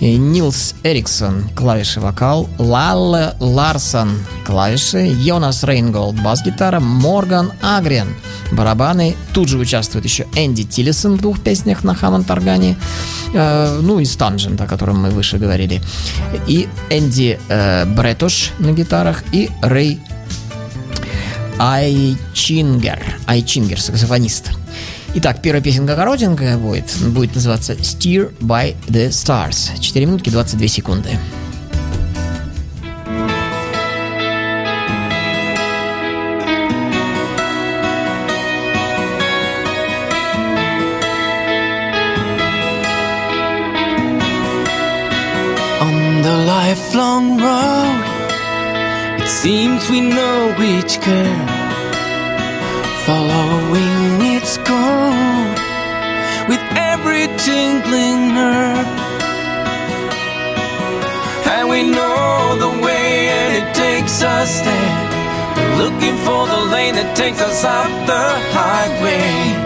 Нилс 0.00 0.76
Эриксон 0.84 1.48
клавиши 1.56 1.98
вокал, 1.98 2.48
Лалле 2.56 3.34
Ларсон 3.40 4.20
клавиши, 4.44 5.12
Йонас 5.24 5.64
Рейнголд 5.64 6.22
бас-гитара, 6.22 6.78
Морган 6.78 7.50
Агрен 7.62 8.06
барабаны. 8.52 9.16
Тут 9.32 9.48
же 9.48 9.58
участвует 9.58 10.04
еще 10.04 10.26
Энди 10.36 10.62
Тиллисон 10.62 11.16
в 11.16 11.20
двух 11.20 11.40
песнях 11.40 11.82
на 11.82 11.96
Хаммонд 11.96 12.30
органе, 12.30 12.76
э, 13.34 13.80
ну 13.82 13.98
из 13.98 14.04
Tangent, 14.04 14.60
о 14.60 14.68
котором 14.68 15.02
мы 15.02 15.10
выше 15.10 15.38
говорили, 15.38 15.82
и 16.46 16.68
Энди 16.90 17.40
э, 17.48 17.86
Бартош 17.86 18.52
на 18.60 18.70
гитарах 18.70 19.24
и 19.32 19.50
Рэй 19.62 20.00
Айчингер, 21.58 23.02
Айчингер, 23.26 23.80
саксофонист. 23.80 24.52
Итак, 25.18 25.40
первая 25.40 25.62
песенка 25.62 25.96
коротенькая 25.96 26.58
будет. 26.58 26.94
Будет 27.00 27.34
называться 27.34 27.72
Steer 27.72 28.36
by 28.38 28.76
the 28.86 29.08
Stars. 29.08 29.74
4 29.80 30.04
минутки 30.04 30.28
22 30.28 30.68
секунды. 30.68 31.08
On 45.80 46.22
road, 47.40 48.04
it 49.18 49.28
seems 49.28 49.88
we 49.88 50.02
know 50.02 50.52
which 50.58 51.00
curve 51.00 51.56
following 53.06 54.25
its 54.46 54.58
code 54.58 55.58
with 56.48 56.62
every 56.76 57.26
tingling 57.36 58.32
nerve. 58.32 58.86
And 61.50 61.68
we 61.68 61.82
know 61.82 62.56
the 62.64 62.72
way, 62.84 63.28
and 63.28 63.52
it 63.60 63.74
takes 63.74 64.22
us 64.22 64.60
there. 64.60 64.98
Looking 65.82 66.16
for 66.24 66.46
the 66.46 66.60
lane 66.70 66.94
that 66.94 67.16
takes 67.16 67.40
us 67.40 67.64
off 67.64 67.90
the 68.06 68.24
highway. 68.54 69.65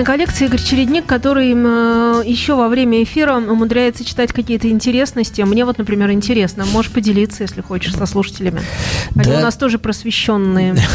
Итак, 0.00 0.06
частная 0.06 0.16
коллекция 0.16 0.48
Игорь 0.48 0.62
Чередник, 0.62 1.06
который 1.06 1.52
э, 1.54 2.22
еще 2.24 2.54
во 2.54 2.68
время 2.68 3.02
эфира 3.02 3.36
умудряется 3.36 4.02
читать 4.04 4.32
какие-то 4.32 4.70
интересности. 4.70 5.42
Мне 5.42 5.64
вот, 5.66 5.76
например, 5.76 6.10
интересно. 6.10 6.64
Можешь 6.64 6.90
поделиться, 6.90 7.42
если 7.42 7.60
хочешь, 7.60 7.94
со 7.94 8.06
слушателями. 8.06 8.62
Они 9.14 9.30
Да. 9.32 9.38
у 9.38 9.42
нас 9.42 9.56
тоже 9.56 9.78
просвещенные. 9.78 10.76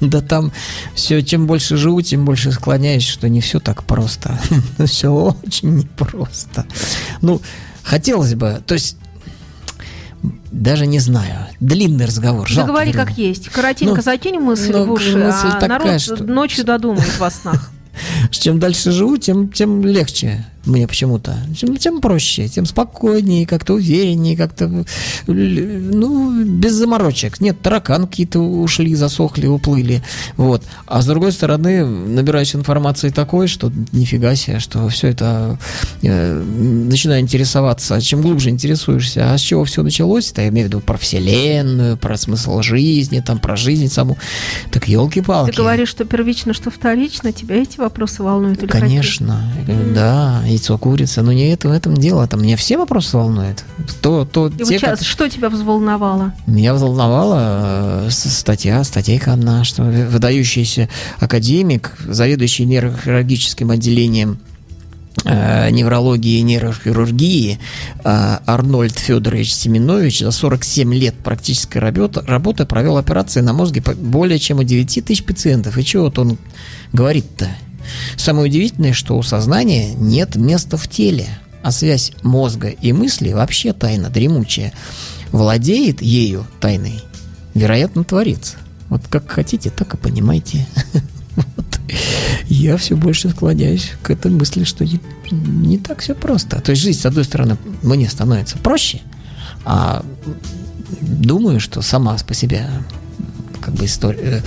Да 0.00 0.20
там 0.20 0.52
все, 0.94 1.24
чем 1.24 1.48
больше 1.48 1.76
живу, 1.76 2.00
тем 2.02 2.24
больше 2.24 2.52
склоняюсь, 2.52 3.04
что 3.04 3.28
не 3.28 3.40
все 3.40 3.58
так 3.58 3.82
просто. 3.82 4.38
Все 4.86 5.08
очень 5.44 5.74
непросто. 5.74 6.66
Ну, 7.20 7.40
хотелось 7.82 8.34
бы, 8.36 8.62
то 8.64 8.74
есть, 8.74 8.96
даже 10.52 10.86
не 10.86 11.00
знаю, 11.00 11.48
длинный 11.58 12.04
разговор. 12.06 12.46
Да 12.46 12.54
жалко 12.54 12.72
говори 12.74 12.92
время. 12.92 13.06
как 13.06 13.18
есть. 13.18 13.48
Коротенько 13.48 13.96
Ну, 13.96 14.02
закинь 14.02 14.38
мысль 14.38 14.70
ну, 14.70 14.84
в 14.84 14.92
уши, 14.92 15.16
мысль 15.16 15.48
а 15.48 15.52
такая, 15.58 15.68
народ 15.68 16.00
что- 16.00 16.22
ночью 16.22 16.64
додумает 16.64 17.18
во 17.18 17.28
снах. 17.28 17.68
Чем 18.30 18.58
дальше 18.58 18.90
живу, 18.90 19.16
тем, 19.16 19.48
тем 19.48 19.84
легче 19.84 20.44
мне 20.64 20.86
почему-то. 20.86 21.36
Тем, 21.56 21.76
тем 21.76 22.00
проще, 22.00 22.48
тем 22.48 22.66
спокойнее, 22.66 23.46
как-то 23.46 23.74
увереннее, 23.74 24.36
как-то, 24.36 24.84
ну, 25.26 26.44
без 26.44 26.74
заморочек. 26.74 27.40
Нет, 27.40 27.60
таракан 27.60 28.06
какие-то 28.06 28.40
ушли, 28.40 28.94
засохли, 28.94 29.46
уплыли. 29.46 30.02
Вот. 30.36 30.62
А 30.86 31.00
с 31.00 31.06
другой 31.06 31.32
стороны, 31.32 31.84
набираешь 31.84 32.54
информации 32.54 33.08
такой, 33.10 33.48
что 33.48 33.72
нифига 33.92 34.34
себе, 34.34 34.58
что 34.58 34.88
все 34.88 35.08
это 35.08 35.58
э, 36.02 36.42
начинаю 36.42 37.20
интересоваться. 37.20 37.94
А 37.94 38.00
Чем 38.00 38.20
глубже 38.20 38.50
интересуешься, 38.50 39.32
а 39.32 39.38
с 39.38 39.40
чего 39.40 39.64
все 39.64 39.82
началось, 39.82 40.30
это 40.32 40.42
я 40.42 40.48
имею 40.48 40.66
в 40.66 40.68
виду 40.68 40.80
про 40.80 40.98
Вселенную, 40.98 41.96
про 41.96 42.16
смысл 42.16 42.60
жизни, 42.60 43.20
там, 43.20 43.38
про 43.38 43.56
жизнь 43.56 43.88
саму. 43.88 44.18
Так 44.70 44.88
елки-палки. 44.88 45.52
Ты 45.52 45.56
говоришь, 45.56 45.88
что 45.88 46.04
первично, 46.04 46.52
что 46.52 46.70
вторично. 46.70 47.32
Тебя 47.32 47.56
эти 47.56 47.78
вопросы 47.78 48.22
волнуют? 48.22 48.58
или 48.62 48.66
какие? 48.66 48.88
Конечно, 48.88 49.52
говорю, 49.66 49.94
да, 49.94 50.42
яйцо, 50.48 50.76
курица, 50.78 51.22
но 51.22 51.32
не 51.32 51.48
это 51.48 51.68
в 51.68 51.72
этом 51.72 51.94
дело, 51.96 52.26
там 52.26 52.42
меня 52.42 52.56
все 52.56 52.76
вопросы 52.78 53.16
волнуют. 53.16 53.64
То, 54.02 54.24
то 54.24 54.48
И 54.48 54.50
вот 54.50 54.58
те, 54.68 54.78
сейчас, 54.78 54.98
как- 55.00 55.06
что 55.08 55.28
тебя 55.28 55.48
взволновало? 55.48 56.32
меня 56.46 56.74
взволновала 56.74 58.06
э, 58.06 58.10
статья, 58.10 58.82
статейка 58.84 59.32
одна, 59.34 59.64
что 59.64 59.82
выдающийся 59.84 60.88
академик, 61.20 61.96
заведующий 62.06 62.64
нейрохирургическим 62.66 63.70
отделением 63.70 64.38
э, 65.24 65.70
неврологии 65.70 66.38
и 66.38 66.42
нейрохирургии 66.42 67.58
э, 68.04 68.38
Арнольд 68.46 68.98
Федорович 68.98 69.52
Семенович 69.54 70.20
за 70.20 70.30
47 70.30 70.94
лет 70.94 71.14
практической 71.16 71.78
работы, 71.78 72.20
работы 72.26 72.66
провел 72.66 72.96
операции 72.96 73.40
на 73.40 73.52
мозге 73.52 73.82
более 73.96 74.38
чем 74.38 74.58
у 74.58 74.62
9 74.62 75.04
тысяч 75.04 75.24
пациентов. 75.24 75.76
И 75.78 75.84
чего 75.84 76.04
вот 76.04 76.18
он 76.18 76.38
говорит-то? 76.92 77.48
Самое 78.16 78.48
удивительное, 78.48 78.92
что 78.92 79.16
у 79.16 79.22
сознания 79.22 79.94
нет 79.94 80.36
места 80.36 80.76
в 80.76 80.88
теле, 80.88 81.26
а 81.62 81.70
связь 81.70 82.12
мозга 82.22 82.68
и 82.68 82.92
мысли 82.92 83.32
вообще 83.32 83.72
тайна 83.72 84.10
дремучая. 84.10 84.72
Владеет 85.32 86.00
ею 86.00 86.46
тайной, 86.60 87.00
вероятно, 87.54 88.04
творец. 88.04 88.56
Вот 88.88 89.02
как 89.08 89.30
хотите, 89.30 89.70
так 89.70 89.94
и 89.94 89.96
понимайте. 89.96 90.66
Я 92.48 92.76
все 92.76 92.96
больше 92.96 93.30
склоняюсь 93.30 93.92
к 94.02 94.10
этой 94.10 94.30
мысли, 94.30 94.64
что 94.64 94.84
не, 94.84 95.00
не 95.30 95.78
так 95.78 96.00
все 96.00 96.14
просто. 96.14 96.60
То 96.60 96.70
есть 96.70 96.82
жизнь, 96.82 97.00
с 97.00 97.06
одной 97.06 97.24
стороны, 97.24 97.58
мне 97.82 98.08
становится 98.08 98.56
проще, 98.58 99.00
а 99.64 100.04
думаю, 101.00 101.60
что 101.60 101.82
сама 101.82 102.16
по 102.26 102.34
себе 102.34 102.68
как 103.60 103.74
бы 103.74 103.84
история, 103.84 104.42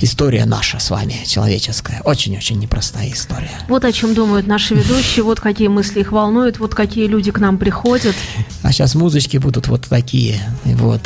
история 0.00 0.44
наша 0.44 0.78
с 0.78 0.90
вами, 0.90 1.16
человеческая, 1.26 2.00
очень-очень 2.04 2.58
непростая 2.58 3.10
история. 3.12 3.50
Вот 3.68 3.84
о 3.84 3.92
чем 3.92 4.14
думают 4.14 4.46
наши 4.46 4.74
ведущие, 4.74 5.24
вот 5.24 5.40
какие 5.40 5.68
мысли 5.68 6.00
их 6.00 6.12
волнуют, 6.12 6.58
вот 6.58 6.74
какие 6.74 7.06
люди 7.06 7.30
к 7.30 7.38
нам 7.38 7.58
приходят. 7.58 8.14
А 8.62 8.72
сейчас 8.72 8.94
музычки 8.94 9.36
будут 9.36 9.68
вот 9.68 9.82
такие. 9.82 10.40
Вот. 10.64 11.00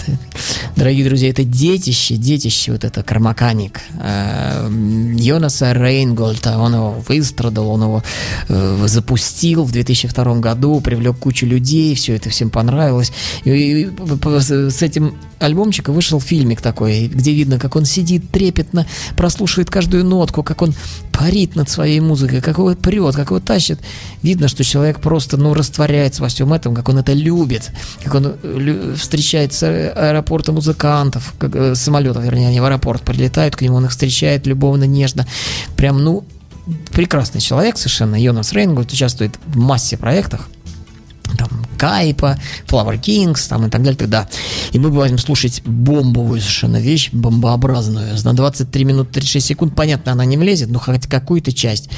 Дорогие 0.77 1.05
друзья, 1.05 1.31
это 1.31 1.45
детище, 1.45 2.17
детище 2.17 2.73
вот 2.73 2.85
это 2.85 3.03
Кармаканик. 3.03 3.81
Э, 4.01 4.69
Йонаса 5.17 5.73
Рейнгольта, 5.73 6.59
он 6.59 6.75
его 6.75 7.05
выстрадал, 7.07 7.71
он 7.71 7.83
его 7.83 8.03
э, 8.49 8.85
запустил 8.87 9.65
в 9.65 9.73
2002 9.73 10.37
году, 10.37 10.81
привлек 10.81 11.19
кучу 11.19 11.47
людей, 11.47 11.95
все 11.95 12.15
это 12.15 12.31
всем 12.31 12.51
понравилось. 12.51 13.13
И, 13.45 13.91
с 14.39 14.83
этим 14.83 15.17
альбомчиком 15.41 15.95
вышел 15.95 16.21
фильмик 16.21 16.61
такой, 16.61 17.09
где 17.09 17.33
видно, 17.33 17.59
как 17.59 17.77
он 17.77 17.85
сидит 17.85 18.31
трепетно, 18.31 18.78
прослушивает 19.17 19.71
каждую 19.71 20.05
нотку, 20.05 20.43
как 20.43 20.63
он 20.63 20.75
парит 21.13 21.57
над 21.57 21.69
своей 21.69 22.01
музыкой, 22.01 22.41
как 22.41 22.59
его 22.59 22.75
прет, 22.75 23.17
как 23.17 23.31
его 23.31 23.41
тащит. 23.41 23.81
Видно, 24.23 24.49
что 24.49 24.63
человек 24.63 25.01
просто, 25.01 25.37
ну, 25.37 25.53
растворяется 25.55 26.23
во 26.23 26.29
всем 26.29 26.53
этом, 26.53 26.75
как 26.75 26.89
он 26.89 26.99
это 26.99 27.13
любит, 27.13 27.71
как 28.05 28.15
он 28.15 28.35
э, 28.43 28.95
встречает 28.97 29.53
с 29.53 29.63
аэ- 29.65 29.91
аэропорта 29.91 30.53
музыкантов, 30.53 31.35
как, 31.39 31.55
э, 31.57 31.75
самолетов, 31.75 32.23
вернее, 32.23 32.49
они 32.49 32.61
в 32.61 32.65
аэропорт 32.65 33.03
прилетают 33.03 33.57
к 33.57 33.63
нему, 33.63 33.77
он 33.77 33.87
их 33.87 33.91
встречает 33.91 34.47
любовно, 34.47 34.85
нежно. 34.85 35.27
Прям, 35.77 36.03
ну, 36.03 36.25
прекрасный 36.93 37.41
человек 37.41 37.79
совершенно. 37.79 38.15
Йонас 38.15 38.53
Рейнгольд 38.53 38.93
участвует 38.93 39.39
в 39.47 39.57
массе 39.57 39.97
проектах 39.97 40.49
там 41.39 41.49
Кайпа, 41.79 42.37
Flower 42.67 43.01
Kings, 43.01 43.49
там 43.49 43.67
и 43.67 43.71
так 43.71 43.83
далее, 43.83 43.97
тогда. 43.97 44.29
И 44.73 44.79
мы 44.79 44.91
будем 44.91 45.17
слушать 45.19 45.63
бомбовую 45.65 46.41
совершенно 46.41 46.79
вещь, 46.79 47.11
бомбообразную, 47.13 48.17
на 48.25 48.35
23 48.35 48.85
минуты 48.85 49.13
36 49.15 49.47
секунд, 49.47 49.75
понятно, 49.75 50.13
она 50.13 50.25
не 50.25 50.37
влезет, 50.37 50.69
но 50.69 50.79
хоть 50.79 51.07
какую-то 51.07 51.53
часть. 51.53 51.89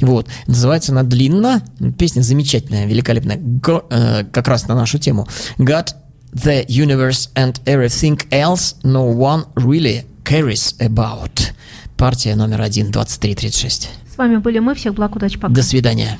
Вот. 0.00 0.26
Называется 0.46 0.92
она 0.92 1.04
длинно, 1.04 1.62
песня 1.96 2.22
замечательная, 2.22 2.86
великолепная, 2.86 3.38
Го- 3.40 3.86
э, 3.90 4.24
как 4.24 4.48
раз 4.48 4.66
на 4.68 4.74
нашу 4.74 4.98
тему. 4.98 5.28
God, 5.58 5.88
the 6.34 6.66
universe 6.66 7.30
and 7.34 7.54
everything 7.64 8.18
else 8.30 8.76
no 8.82 9.16
one 9.16 9.44
really 9.54 10.04
cares 10.24 10.76
about. 10.78 11.52
Партия 11.96 12.34
номер 12.36 12.60
один, 12.62 12.90
2336. 12.90 13.88
С 14.12 14.18
вами 14.18 14.36
были 14.36 14.58
мы. 14.58 14.74
Всех 14.74 14.94
благ, 14.94 15.16
удачи, 15.16 15.38
пока. 15.38 15.52
До 15.52 15.62
свидания. 15.62 16.18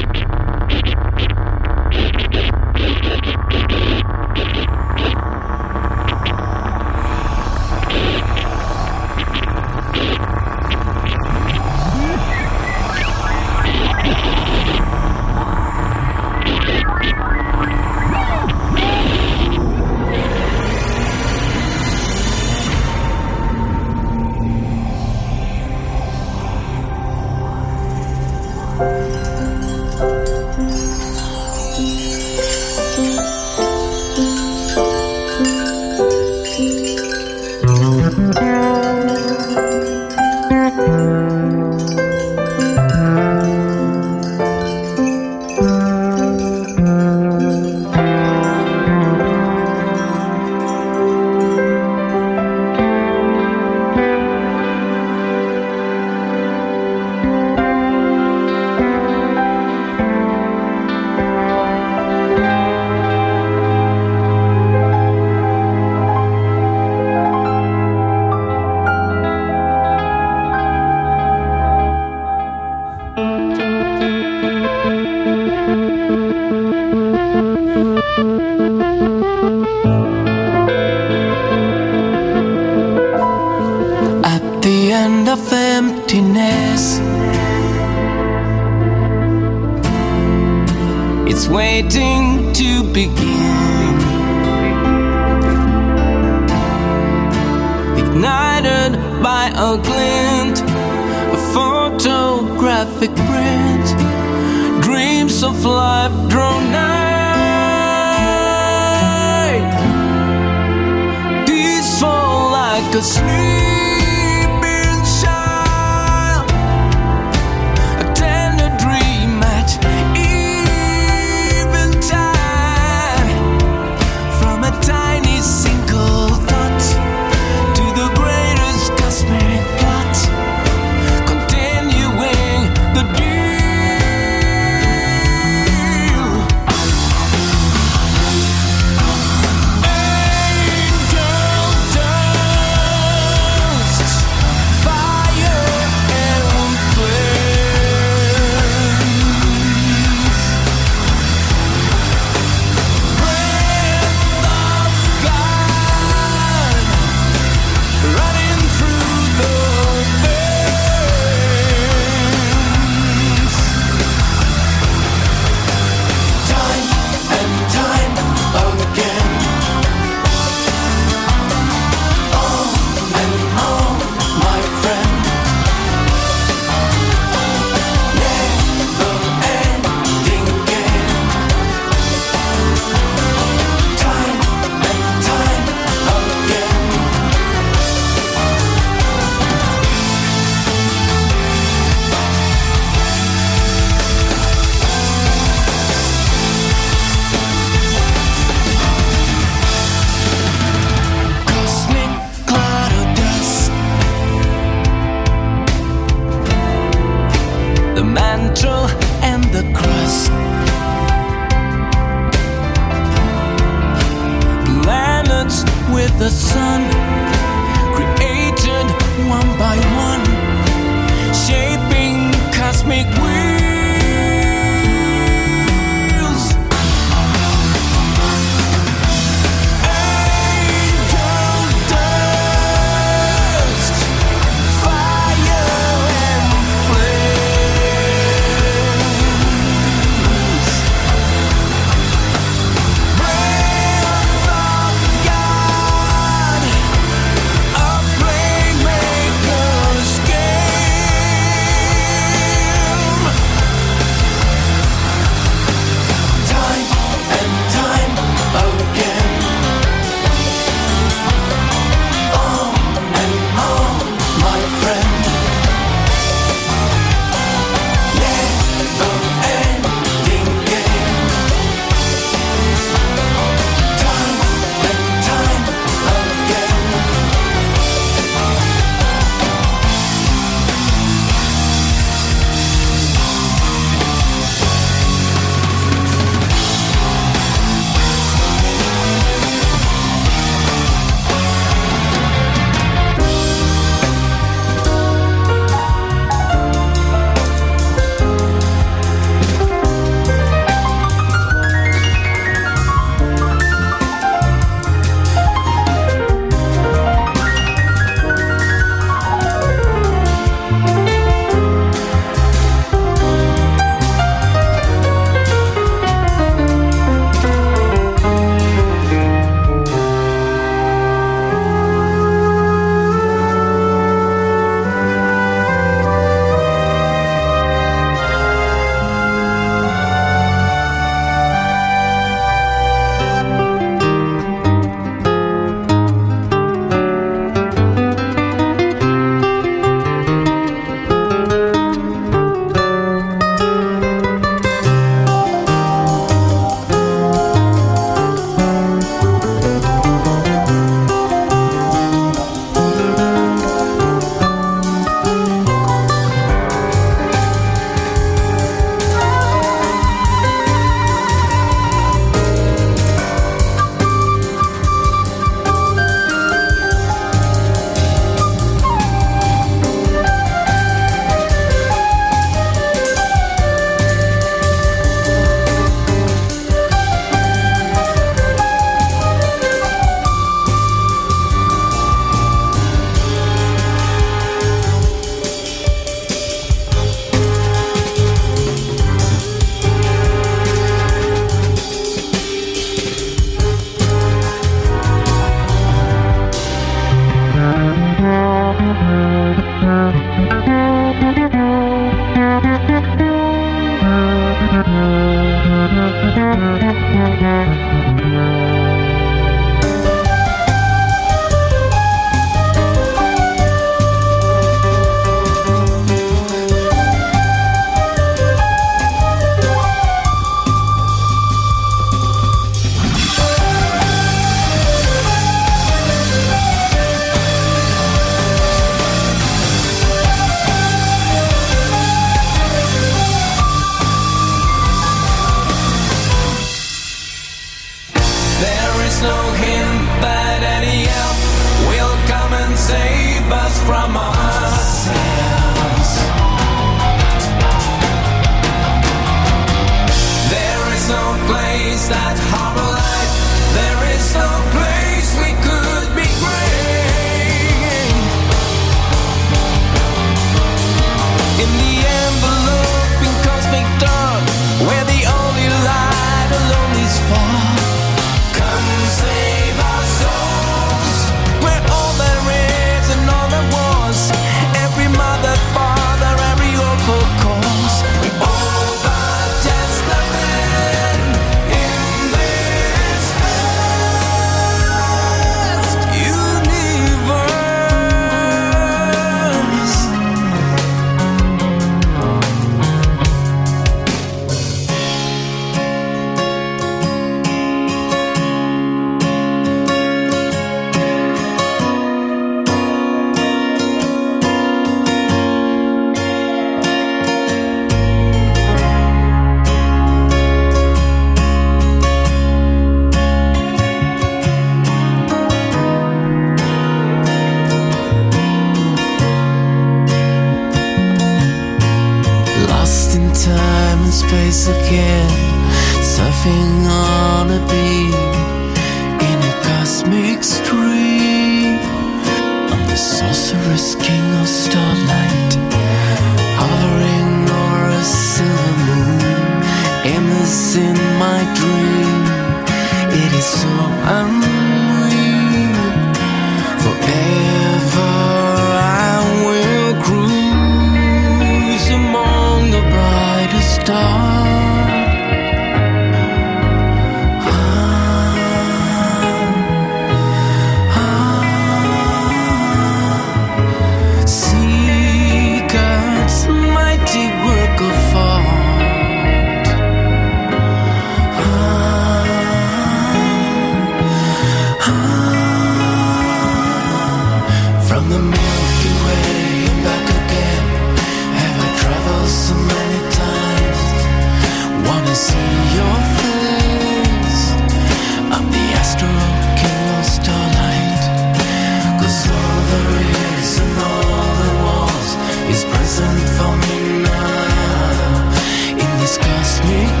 is 595.51 595.65
present 595.65 596.29
for 596.37 596.53
me 596.63 597.03
now. 597.03 598.31
In 598.71 598.91
this 598.99 599.17
cosmic 599.17 600.00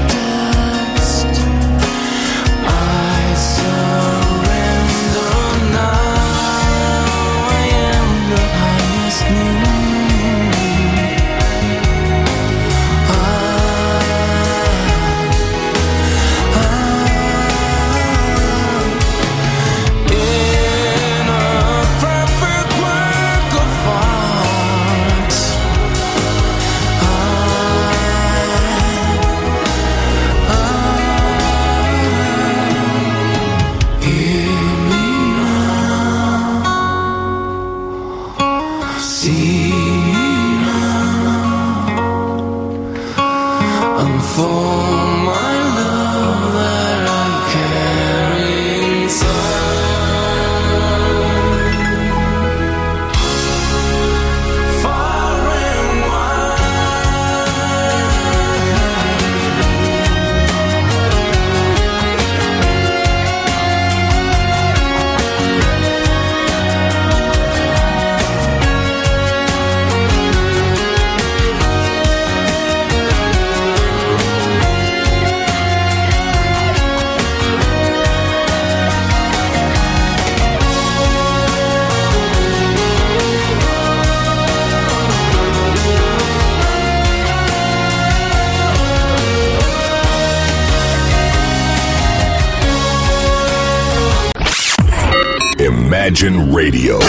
Radio. 96.29 97.00